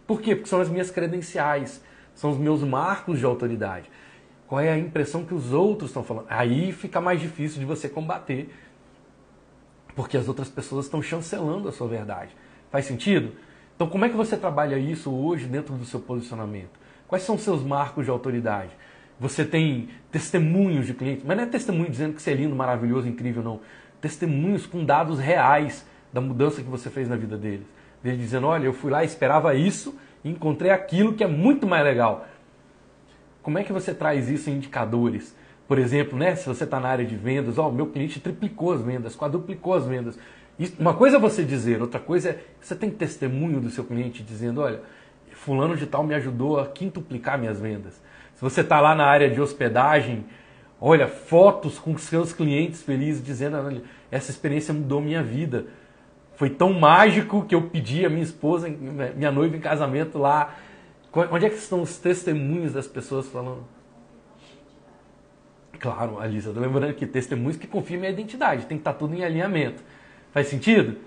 [0.05, 0.35] Por quê?
[0.35, 1.81] Porque são as minhas credenciais,
[2.13, 3.89] são os meus marcos de autoridade.
[4.47, 6.25] Qual é a impressão que os outros estão falando?
[6.29, 8.53] Aí fica mais difícil de você combater,
[9.95, 12.35] porque as outras pessoas estão chancelando a sua verdade.
[12.69, 13.31] Faz sentido?
[13.75, 16.79] Então, como é que você trabalha isso hoje dentro do seu posicionamento?
[17.07, 18.71] Quais são os seus marcos de autoridade?
[19.19, 23.07] Você tem testemunhos de clientes, mas não é testemunho dizendo que você é lindo, maravilhoso,
[23.07, 23.59] incrível, não.
[24.01, 27.65] Testemunhos com dados reais da mudança que você fez na vida deles.
[28.03, 31.83] Eles dizendo, olha, eu fui lá, esperava isso e encontrei aquilo que é muito mais
[31.83, 32.25] legal.
[33.41, 35.35] Como é que você traz isso em indicadores?
[35.67, 38.73] Por exemplo, né, se você está na área de vendas, ó, oh, meu cliente triplicou
[38.73, 40.19] as vendas, quadruplicou as vendas.
[40.59, 44.21] Isso, uma coisa é você dizer, outra coisa é você tem testemunho do seu cliente
[44.21, 44.81] dizendo, olha,
[45.31, 48.01] fulano de tal me ajudou a quintuplicar minhas vendas.
[48.35, 50.25] Se você está lá na área de hospedagem,
[50.81, 55.67] olha, fotos com seus clientes felizes dizendo, essa experiência mudou minha vida.
[56.35, 60.55] Foi tão mágico que eu pedi a minha esposa, minha noiva em casamento lá.
[61.13, 63.63] Onde é que estão os testemunhos das pessoas falando?
[65.79, 68.99] Claro, Alisa, estou lembrando que testemunhos que confiam em minha identidade, tem que estar tá
[68.99, 69.83] tudo em alinhamento.
[70.31, 70.97] Faz sentido?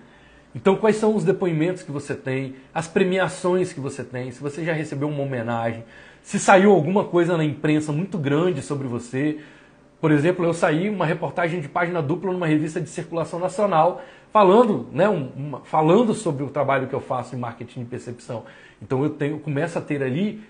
[0.55, 4.65] Então, quais são os depoimentos que você tem, as premiações que você tem, se você
[4.65, 5.85] já recebeu uma homenagem,
[6.23, 9.41] se saiu alguma coisa na imprensa muito grande sobre você.
[10.05, 14.87] Por exemplo, eu saí uma reportagem de página dupla numa revista de circulação nacional falando,
[14.93, 18.45] né, uma, falando sobre o trabalho que eu faço em marketing de percepção.
[18.83, 20.43] Então eu, tenho, começo a ter ali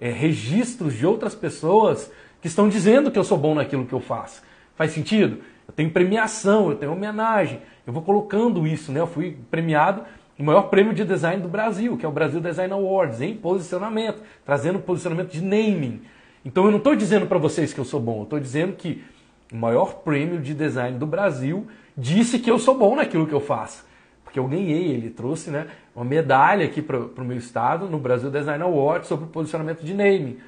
[0.00, 2.08] é, registros de outras pessoas
[2.40, 4.44] que estão dizendo que eu sou bom naquilo que eu faço.
[4.76, 5.38] Faz sentido?
[5.66, 7.60] Eu tenho premiação, eu tenho homenagem.
[7.84, 9.00] Eu vou colocando isso, né?
[9.00, 10.04] Eu fui premiado
[10.38, 14.22] o maior prêmio de design do Brasil, que é o Brasil Design Awards, em posicionamento,
[14.46, 16.00] trazendo posicionamento de naming.
[16.44, 19.04] Então eu não estou dizendo para vocês que eu sou bom, eu estou dizendo que
[19.52, 21.66] o maior prêmio de design do Brasil
[21.96, 23.84] disse que eu sou bom naquilo que eu faço.
[24.24, 28.30] Porque eu ganhei, ele trouxe né, uma medalha aqui para o meu estado no Brasil
[28.30, 30.38] Design Awards sobre posicionamento de naming.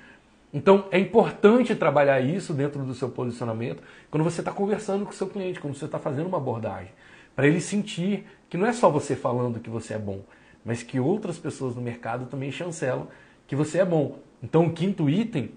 [0.55, 5.14] Então é importante trabalhar isso dentro do seu posicionamento quando você está conversando com o
[5.14, 6.93] seu cliente, quando você está fazendo uma abordagem.
[7.34, 10.20] Para ele sentir que não é só você falando que você é bom,
[10.64, 13.09] mas que outras pessoas no mercado também chancelam
[13.47, 14.18] que você é bom.
[14.43, 15.51] Então o quinto item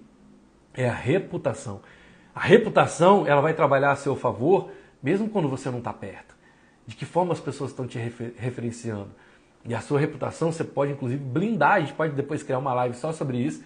[0.76, 1.82] é a reputação.
[2.34, 4.70] A reputação ela vai trabalhar a seu favor
[5.02, 6.36] mesmo quando você não está perto.
[6.88, 9.12] De que forma as pessoas estão te refer referenciando?
[9.64, 12.96] E a sua reputação você pode inclusive blindar, a gente pode depois criar uma live
[12.96, 13.64] só sobre isso,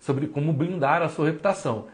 [0.00, 1.86] sobre como blindar a sua reputação.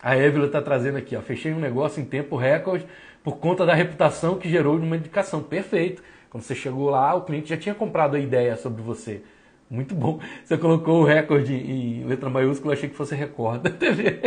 [0.00, 2.86] A Evelyn está trazendo aqui, ó, fechei um negócio em tempo recorde
[3.22, 5.42] por conta da reputação que gerou de uma indicação.
[5.42, 6.02] Perfeito.
[6.28, 9.22] Quando você chegou lá, o cliente já tinha comprado a ideia sobre você.
[9.70, 10.20] Muito bom.
[10.44, 14.20] Você colocou o recorde em letra maiúscula, achei que fosse recorde da TV.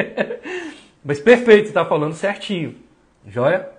[1.03, 2.75] Mas perfeito, você está falando certinho.
[3.25, 3.77] Joia?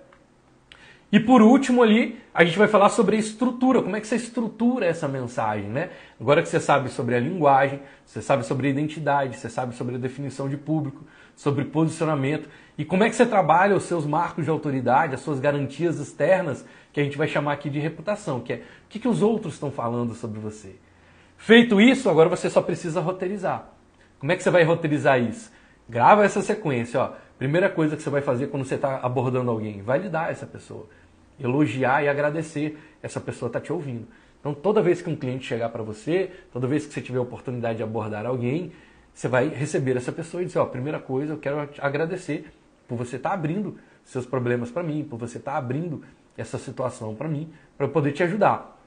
[1.11, 4.15] E por último ali, a gente vai falar sobre a estrutura, como é que você
[4.15, 5.89] estrutura essa mensagem, né?
[6.21, 9.95] Agora que você sabe sobre a linguagem, você sabe sobre a identidade, você sabe sobre
[9.95, 11.03] a definição de público,
[11.35, 12.47] sobre posicionamento
[12.77, 16.63] e como é que você trabalha os seus marcos de autoridade, as suas garantias externas,
[16.93, 19.55] que a gente vai chamar aqui de reputação, que é o que, que os outros
[19.55, 20.75] estão falando sobre você.
[21.39, 23.69] Feito isso, agora você só precisa roteirizar.
[24.19, 25.51] Como é que você vai roteirizar isso?
[25.89, 27.13] Grava essa sequência, ó.
[27.39, 30.87] Primeira coisa que você vai fazer quando você está abordando alguém, validar essa pessoa
[31.39, 34.07] elogiar e agradecer essa pessoa estar tá te ouvindo.
[34.39, 37.21] Então, toda vez que um cliente chegar para você, toda vez que você tiver a
[37.21, 38.71] oportunidade de abordar alguém,
[39.13, 42.51] você vai receber essa pessoa e dizer: Ó, primeira coisa, eu quero agradecer
[42.87, 46.03] por você estar tá abrindo seus problemas para mim, por você estar tá abrindo
[46.37, 48.77] essa situação para mim, para eu poder te ajudar.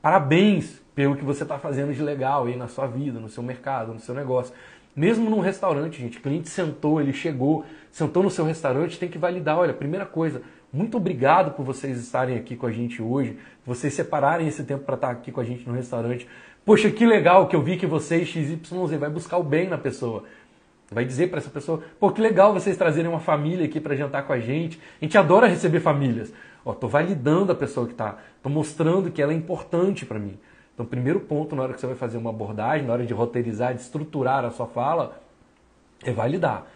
[0.00, 3.92] Parabéns pelo que você está fazendo de legal aí na sua vida, no seu mercado,
[3.92, 4.54] no seu negócio.
[4.96, 9.18] Mesmo num restaurante, gente, o cliente sentou, ele chegou, sentou no seu restaurante, tem que
[9.18, 9.58] validar.
[9.58, 10.40] Olha, primeira coisa,
[10.72, 14.94] muito obrigado por vocês estarem aqui com a gente hoje, vocês separarem esse tempo para
[14.94, 16.26] estar aqui com a gente no restaurante.
[16.64, 18.58] Poxa, que legal que eu vi que vocês, XYZ,
[18.98, 20.24] vai buscar o bem na pessoa.
[20.90, 24.22] Vai dizer para essa pessoa, pô, que legal vocês trazerem uma família aqui para jantar
[24.22, 24.80] com a gente.
[25.00, 26.32] A gente adora receber famílias.
[26.64, 30.38] Ó, tô validando a pessoa que tá, tô mostrando que ela é importante para mim.
[30.76, 33.74] Então, primeiro ponto na hora que você vai fazer uma abordagem, na hora de roteirizar,
[33.74, 35.20] de estruturar a sua fala,
[36.04, 36.66] é validar.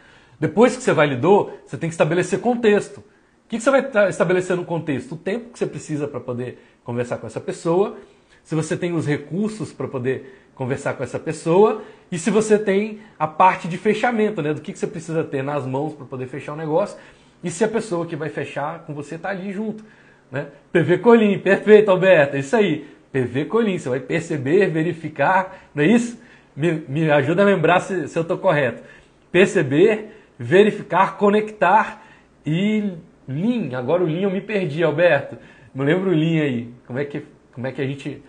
[0.41, 3.05] Depois que você validou, você tem que estabelecer contexto
[3.51, 5.17] que, que você vai estabelecer no contexto?
[5.17, 7.97] O tempo que você precisa para poder conversar com essa pessoa,
[8.45, 11.83] se você tem os recursos para poder conversar com essa pessoa
[12.13, 14.55] e se você tem a parte de fechamento, né?
[14.55, 16.97] Do que, que você precisa ter nas mãos para poder fechar o negócio
[17.43, 19.85] e se a pessoa que vai fechar com você está ali junto.
[20.31, 20.47] Né?
[20.73, 22.87] PV Colim, perfeito, Alberto, é isso aí.
[23.13, 26.21] PV Colim, você vai perceber, verificar, não é isso?
[26.55, 28.83] Me, me ajuda a lembrar se, se eu estou correto.
[29.33, 30.09] Perceber,
[30.39, 32.03] verificar, conectar
[32.45, 32.93] e
[33.29, 35.37] Lean, agora o Lean eu me perdi, Alberto.
[35.75, 36.75] Não lembro o Lean aí.
[36.87, 38.23] Como é que, como é que a gente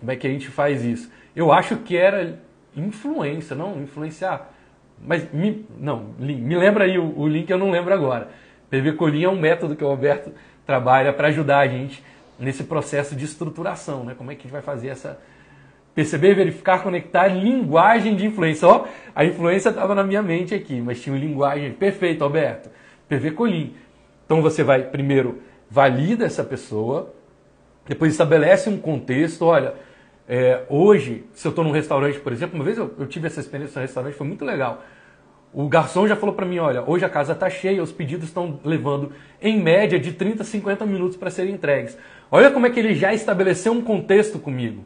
[0.00, 1.12] como é que a gente faz isso?
[1.36, 2.40] Eu acho que era
[2.74, 4.50] influência, não influenciar.
[4.98, 8.28] Mas me, não, me lembra aí o, o que eu não lembro agora.
[8.70, 10.32] PV Colinha é um método que o Alberto
[10.64, 12.02] trabalha para ajudar a gente
[12.40, 14.14] nesse processo de estruturação, né?
[14.16, 15.20] Como é que a gente vai fazer essa
[15.94, 18.66] perceber, verificar, conectar linguagem de influência.
[18.66, 22.70] Ó, a influência estava na minha mente aqui, mas tinha uma linguagem perfeito, Alberto.
[23.08, 23.74] PV Colim.
[24.24, 27.12] Então você vai primeiro valida essa pessoa,
[27.86, 29.44] depois estabelece um contexto.
[29.44, 29.74] Olha,
[30.28, 33.40] é, hoje, se eu estou num restaurante, por exemplo, uma vez eu, eu tive essa
[33.40, 34.84] experiência no restaurante, foi muito legal.
[35.52, 38.60] O garçom já falou para mim, olha, hoje a casa está cheia, os pedidos estão
[38.64, 39.12] levando
[39.42, 41.98] em média de 30 a 50 minutos para serem entregues.
[42.32, 44.84] Olha como é que ele já estabeleceu um contexto comigo.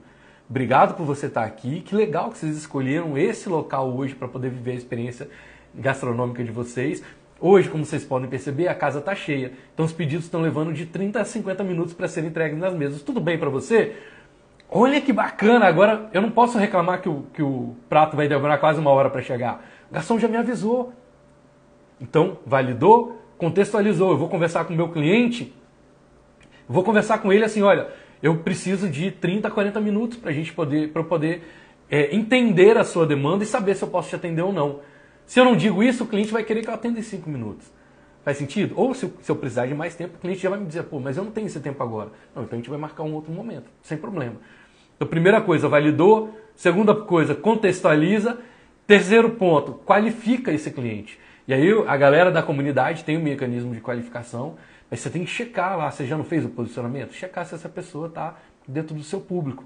[0.49, 1.81] Obrigado por você estar aqui.
[1.81, 5.29] Que legal que vocês escolheram esse local hoje para poder viver a experiência
[5.75, 7.03] gastronômica de vocês.
[7.39, 9.53] Hoje, como vocês podem perceber, a casa está cheia.
[9.75, 13.03] Então os pedidos estão levando de 30 a 50 minutos para serem entregues nas mesas.
[13.03, 13.95] Tudo bem para você?
[14.71, 15.67] Olha que bacana!
[15.67, 19.11] Agora eu não posso reclamar que o, que o prato vai demorar quase uma hora
[19.11, 19.63] para chegar.
[19.91, 20.93] O garçom já me avisou.
[22.01, 24.13] Então, validou, contextualizou.
[24.13, 25.53] Eu vou conversar com o meu cliente,
[26.69, 27.89] vou conversar com ele assim: olha,
[28.23, 31.43] eu preciso de 30 a 40 minutos para a gente poder, pra poder
[31.91, 34.81] é, entender a sua demanda e saber se eu posso te atender ou não.
[35.27, 37.73] Se eu não digo isso, o cliente vai querer que eu atenda em 5 minutos.
[38.25, 38.75] Faz sentido?
[38.77, 40.99] Ou se, se, eu precisar de mais tempo, o cliente já vai me dizer, pô,
[40.99, 42.11] mas eu não tenho esse tempo agora.
[42.35, 44.37] Não, então a gente vai marcar um outro momento, sem problema.
[44.97, 46.35] Então, primeira coisa, validou.
[46.55, 48.39] Segunda coisa, contextualiza.
[48.87, 51.19] Terceiro ponto, qualifica esse cliente.
[51.47, 54.57] E aí a galera da comunidade tem um mecanismo de qualificação,
[54.95, 57.13] mas você tem que checar lá, você já não fez o posicionamento?
[57.15, 59.65] Checar se essa pessoa está dentro do seu público.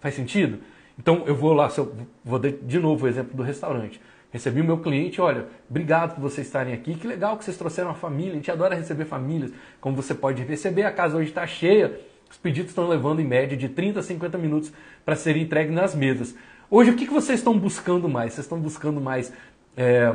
[0.00, 0.58] Faz sentido?
[0.98, 4.00] Então eu vou lá, eu vou dar de novo o exemplo do restaurante.
[4.32, 7.90] Recebi o meu cliente, olha, obrigado por vocês estarem aqui, que legal que vocês trouxeram
[7.90, 9.52] a família, a gente adora receber famílias.
[9.80, 13.56] Como você pode receber, a casa hoje está cheia, os pedidos estão levando em média
[13.56, 14.72] de 30 a 50 minutos
[15.04, 16.34] para serem entregues nas mesas.
[16.68, 18.32] Hoje, o que, que vocês estão buscando mais?
[18.32, 19.32] Vocês estão buscando mais
[19.76, 20.12] é,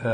[0.00, 0.08] é,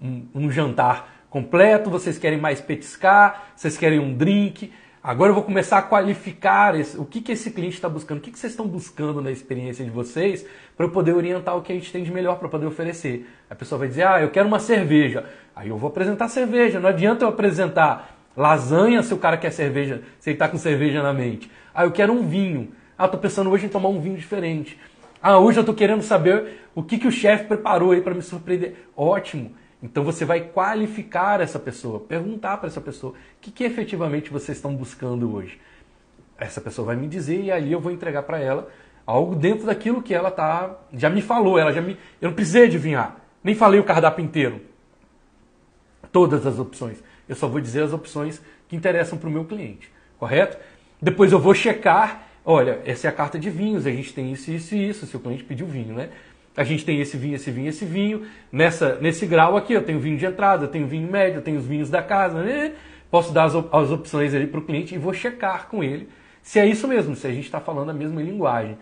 [0.00, 1.90] um, um jantar completo?
[1.90, 3.48] Vocês querem mais petiscar?
[3.56, 4.72] Vocês querem um drink?
[5.02, 8.20] Agora eu vou começar a qualificar esse, o que, que esse cliente está buscando, o
[8.20, 10.46] que, que vocês estão buscando na experiência de vocês
[10.76, 13.28] para eu poder orientar o que a gente tem de melhor para poder oferecer.
[13.50, 15.24] A pessoa vai dizer, ah, eu quero uma cerveja.
[15.56, 16.78] Aí eu vou apresentar cerveja.
[16.78, 21.02] Não adianta eu apresentar Lasanha se o cara quer cerveja, se ele tá com cerveja
[21.02, 21.50] na mente.
[21.74, 22.70] Ah, eu quero um vinho.
[22.96, 24.78] Ah, tô pensando hoje em tomar um vinho diferente.
[25.20, 28.22] Ah, hoje eu tô querendo saber o que, que o chefe preparou aí para me
[28.22, 28.76] surpreender.
[28.96, 29.52] Ótimo.
[29.84, 34.56] Então você vai qualificar essa pessoa, perguntar para essa pessoa o que, que efetivamente vocês
[34.56, 35.60] estão buscando hoje.
[36.38, 38.66] Essa pessoa vai me dizer e ali eu vou entregar para ela
[39.06, 42.64] algo dentro daquilo que ela tá já me falou, ela já me eu não precisei
[42.64, 44.62] adivinhar, nem falei o cardápio inteiro.
[46.10, 47.04] Todas as opções.
[47.28, 50.56] Eu só vou dizer as opções que interessam para o meu cliente, correto?
[51.00, 54.50] Depois eu vou checar, olha, essa é a carta de vinhos, a gente tem isso,
[54.50, 56.08] isso e isso, se o cliente pediu vinho, né?
[56.56, 58.22] A gente tem esse vinho, esse vinho, esse vinho.
[58.50, 61.58] Nessa, nesse grau aqui, eu tenho vinho de entrada, eu tenho vinho médio, eu tenho
[61.58, 62.42] os vinhos da casa.
[62.42, 62.72] Né?
[63.10, 66.08] Posso dar as, as opções ali para o cliente e vou checar com ele
[66.44, 68.76] se é isso mesmo, se a gente está falando a mesma linguagem.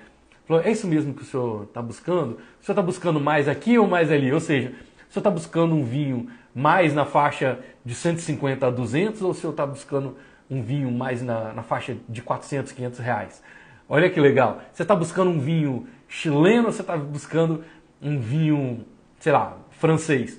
[0.65, 2.33] é isso mesmo que o senhor está buscando?
[2.61, 4.33] O senhor está buscando mais aqui ou mais ali?
[4.33, 4.71] Ou seja,
[5.09, 9.35] o senhor está buscando um vinho mais na faixa de 150 a 200 ou o
[9.35, 10.17] senhor está buscando
[10.51, 13.43] um vinho mais na, na faixa de 400, 500 reais?
[13.89, 14.61] Olha que legal.
[14.73, 17.65] Você está buscando um vinho chileno você está buscando
[18.01, 18.85] um vinho,
[19.19, 20.39] sei lá, francês?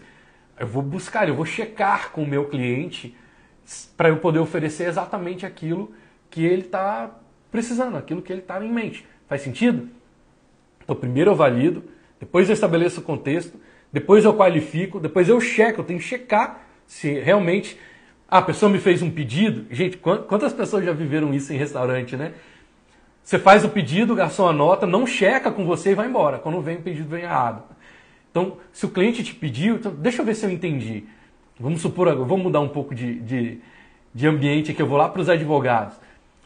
[0.60, 3.18] Eu vou buscar, eu vou checar com o meu cliente
[3.98, 5.92] para eu poder oferecer exatamente aquilo
[6.30, 7.10] que ele está
[7.52, 9.06] precisando, aquilo que ele está em mente.
[9.28, 9.90] Faz sentido?
[10.84, 11.84] Então, primeiro eu valido,
[12.20, 13.60] depois eu estabeleço o contexto,
[13.92, 17.80] depois eu qualifico, depois eu checo, eu tenho que checar se realmente
[18.28, 19.66] a pessoa me fez um pedido.
[19.74, 22.34] Gente, quantas pessoas já viveram isso em restaurante, né?
[23.24, 26.40] Você faz o pedido, o garçom anota, não checa com você e vai embora.
[26.40, 27.64] Quando vem o pedido, vem errado.
[28.30, 31.06] Então, se o cliente te pediu, então, deixa eu ver se eu entendi.
[31.58, 33.60] Vamos supor, vamos mudar um pouco de, de,
[34.14, 35.96] de ambiente aqui, eu vou lá para os advogados.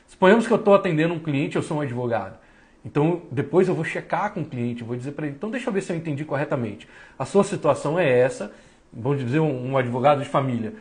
[0.08, 2.38] Suponhamos que eu estou atendendo um cliente, eu sou um advogado.
[2.86, 5.74] Então, depois eu vou checar com o cliente, vou dizer para ele, então deixa eu
[5.74, 6.88] ver se eu entendi corretamente.
[7.18, 8.54] A sua situação é essa,
[8.94, 10.74] vamos dizer um, um advogado de família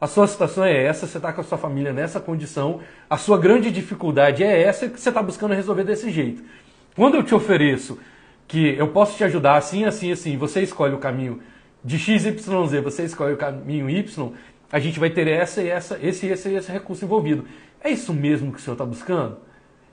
[0.00, 3.36] a sua situação é essa, você está com a sua família nessa condição, a sua
[3.36, 6.42] grande dificuldade é essa que você está buscando resolver desse jeito.
[6.96, 7.98] Quando eu te ofereço
[8.48, 11.40] que eu posso te ajudar assim, assim, assim, você escolhe o caminho
[11.84, 14.32] de X, Y, Z, você escolhe o caminho Y,
[14.72, 17.44] a gente vai ter essa e essa, esse e esse, esse recurso envolvido.
[17.82, 19.36] É isso mesmo que o senhor está buscando?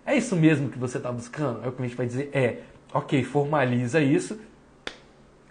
[0.06, 1.62] É isso mesmo que você está buscando?
[1.62, 2.60] Aí o cliente vai dizer, é.
[2.94, 4.40] Ok, formaliza isso,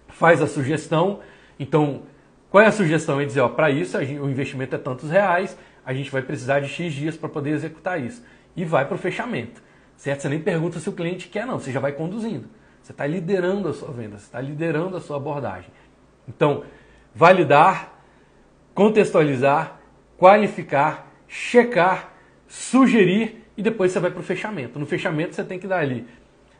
[0.08, 1.20] faz a sugestão.
[1.60, 2.02] Então,
[2.56, 3.20] qual é a sugestão?
[3.20, 6.68] É dizer, ó, para isso o investimento é tantos reais, a gente vai precisar de
[6.68, 8.24] X dias para poder executar isso.
[8.56, 9.62] E vai para o fechamento.
[9.94, 10.22] Certo?
[10.22, 11.58] Você nem pergunta se o cliente quer, não.
[11.58, 12.48] Você já vai conduzindo.
[12.82, 15.68] Você está liderando a sua venda, você está liderando a sua abordagem.
[16.26, 16.64] Então,
[17.14, 17.92] validar,
[18.74, 19.78] contextualizar,
[20.16, 22.14] qualificar, checar,
[22.48, 24.78] sugerir e depois você vai para o fechamento.
[24.78, 26.08] No fechamento você tem que dar ali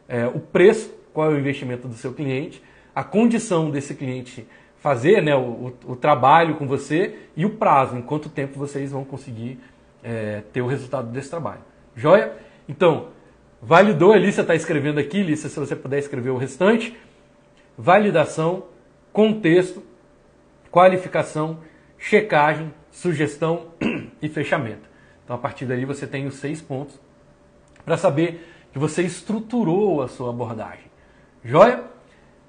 [0.07, 2.63] é, o preço, qual é o investimento do seu cliente,
[2.95, 4.47] a condição desse cliente
[4.87, 9.05] fazer né, o, o, trabalho com você e o prazo, em quanto tempo vocês vão
[9.05, 9.59] conseguir
[10.01, 11.59] é, ter o resultado desse trabalho.
[11.97, 12.37] Joia?
[12.69, 13.09] Então,
[13.61, 16.97] validou ali, você está escrevendo aqui, Lícia, se você puder escrever o restante.
[17.77, 18.67] Validação,
[19.13, 19.83] contexto,
[20.71, 21.59] qualificação,
[21.99, 23.73] checagem, sugestão
[24.23, 24.89] e fechamento.
[25.25, 26.97] Então, a partir dali, você tem os seis pontos
[27.85, 30.87] para saber que você estruturou a sua abordagem.
[31.45, 31.96] Joia?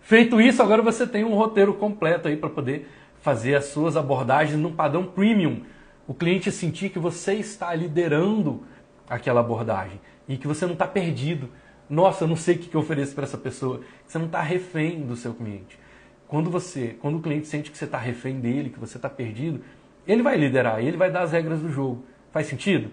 [0.07, 2.89] Feito isso, agora você tem um roteiro completo aí para poder
[3.19, 5.63] fazer as suas abordagens num padrão premium.
[6.07, 8.63] O cliente sentir que você está liderando
[9.09, 11.49] aquela abordagem e que você não está perdido.
[11.89, 13.81] Nossa, eu não sei o que eu ofereço para essa pessoa.
[14.07, 15.77] Você não está refém do seu cliente.
[16.25, 19.59] Quando você, quando o cliente sente que você está refém dele, que você está perdido,
[20.07, 22.05] ele vai liderar, ele vai dar as regras do jogo.
[22.31, 22.91] Faz sentido?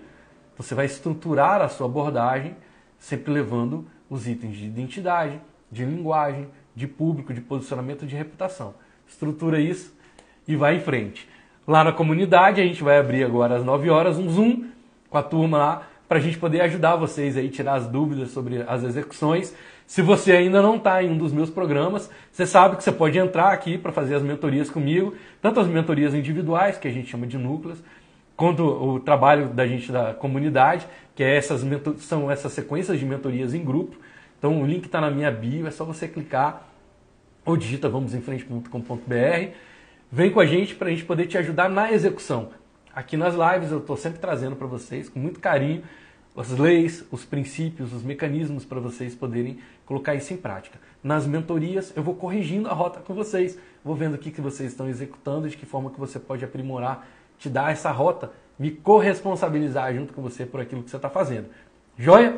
[0.56, 2.56] Você vai estruturar a sua abordagem
[2.98, 8.74] sempre levando os itens de identidade, de linguagem, de público, de posicionamento, de reputação.
[9.06, 9.94] Estrutura isso
[10.46, 11.28] e vai em frente.
[11.66, 14.64] Lá na comunidade, a gente vai abrir agora às 9 horas um Zoom
[15.08, 18.62] com a turma lá para a gente poder ajudar vocês aí, tirar as dúvidas sobre
[18.68, 19.54] as execuções.
[19.86, 23.18] Se você ainda não está em um dos meus programas, você sabe que você pode
[23.18, 27.26] entrar aqui para fazer as mentorias comigo, tanto as mentorias individuais, que a gente chama
[27.26, 27.82] de núcleos,
[28.36, 31.64] quanto o trabalho da gente da comunidade, que é essas,
[31.98, 33.96] são essas sequências de mentorias em grupo.
[34.44, 36.68] Então o link está na minha bio, é só você clicar
[37.46, 39.54] ou digita vamosemfrente.com.br.
[40.12, 42.50] Vem com a gente para a gente poder te ajudar na execução.
[42.94, 45.82] Aqui nas lives eu estou sempre trazendo para vocês, com muito carinho,
[46.36, 50.78] as leis, os princípios, os mecanismos para vocês poderem colocar isso em prática.
[51.02, 54.72] Nas mentorias eu vou corrigindo a rota com vocês, vou vendo o que, que vocês
[54.72, 57.08] estão executando, de que forma que você pode aprimorar,
[57.38, 61.46] te dar essa rota, me corresponsabilizar junto com você por aquilo que você está fazendo.
[61.96, 62.36] Joia?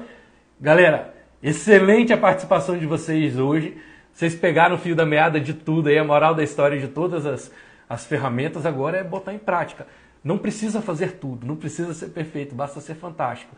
[0.60, 1.15] Galera,
[1.46, 3.76] Excelente a participação de vocês hoje.
[4.12, 7.24] Vocês pegaram o fio da meada de tudo aí, a moral da história de todas
[7.24, 7.52] as,
[7.88, 9.86] as ferramentas agora é botar em prática.
[10.24, 13.54] Não precisa fazer tudo, não precisa ser perfeito, basta ser fantástico.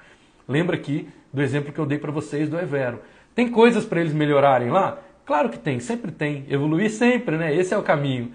[0.47, 3.01] Lembra aqui do exemplo que eu dei para vocês do Evero.
[3.35, 4.99] Tem coisas para eles melhorarem lá?
[5.25, 6.45] Claro que tem, sempre tem.
[6.51, 7.57] Evoluir sempre, né?
[7.57, 8.33] Esse é o caminho.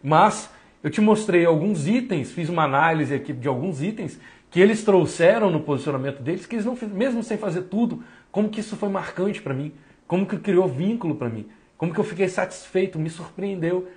[0.00, 0.48] Mas
[0.80, 5.50] eu te mostrei alguns itens, fiz uma análise aqui de alguns itens que eles trouxeram
[5.50, 9.40] no posicionamento deles, que eles não mesmo sem fazer tudo, como que isso foi marcante
[9.40, 9.72] para mim,
[10.08, 13.88] como que criou vínculo para mim, como que eu fiquei satisfeito, me surpreendeu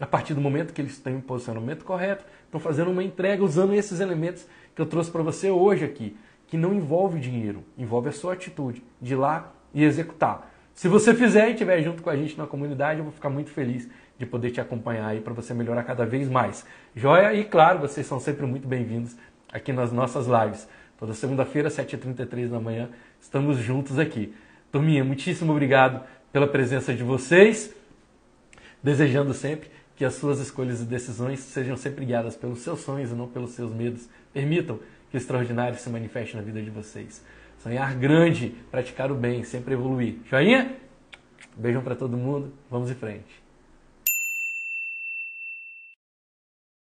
[0.00, 3.74] a partir do momento que eles têm o posicionamento correto, estão fazendo uma entrega usando
[3.74, 6.16] esses elementos que eu trouxe para você hoje aqui,
[6.48, 10.50] que não envolve dinheiro, envolve a sua atitude de ir lá e executar.
[10.72, 13.50] Se você fizer e estiver junto com a gente na comunidade, eu vou ficar muito
[13.50, 13.88] feliz
[14.18, 16.66] de poder te acompanhar aí para você melhorar cada vez mais.
[16.96, 17.34] Joia?
[17.34, 19.16] E claro, vocês são sempre muito bem-vindos
[19.52, 20.66] aqui nas nossas lives.
[20.98, 22.88] Toda segunda-feira, 7h33 da manhã,
[23.20, 24.34] estamos juntos aqui.
[24.70, 27.74] Turminha, muitíssimo obrigado pela presença de vocês.
[28.82, 33.14] Desejando sempre que as suas escolhas e decisões sejam sempre guiadas pelos seus sonhos e
[33.14, 34.08] não pelos seus medos.
[34.32, 34.78] Permitam
[35.10, 37.24] que o extraordinário se manifeste na vida de vocês.
[37.58, 40.18] Sonhar grande, praticar o bem, sempre evoluir.
[40.26, 40.76] Joinha?
[41.56, 43.43] Beijão para todo mundo, vamos em frente.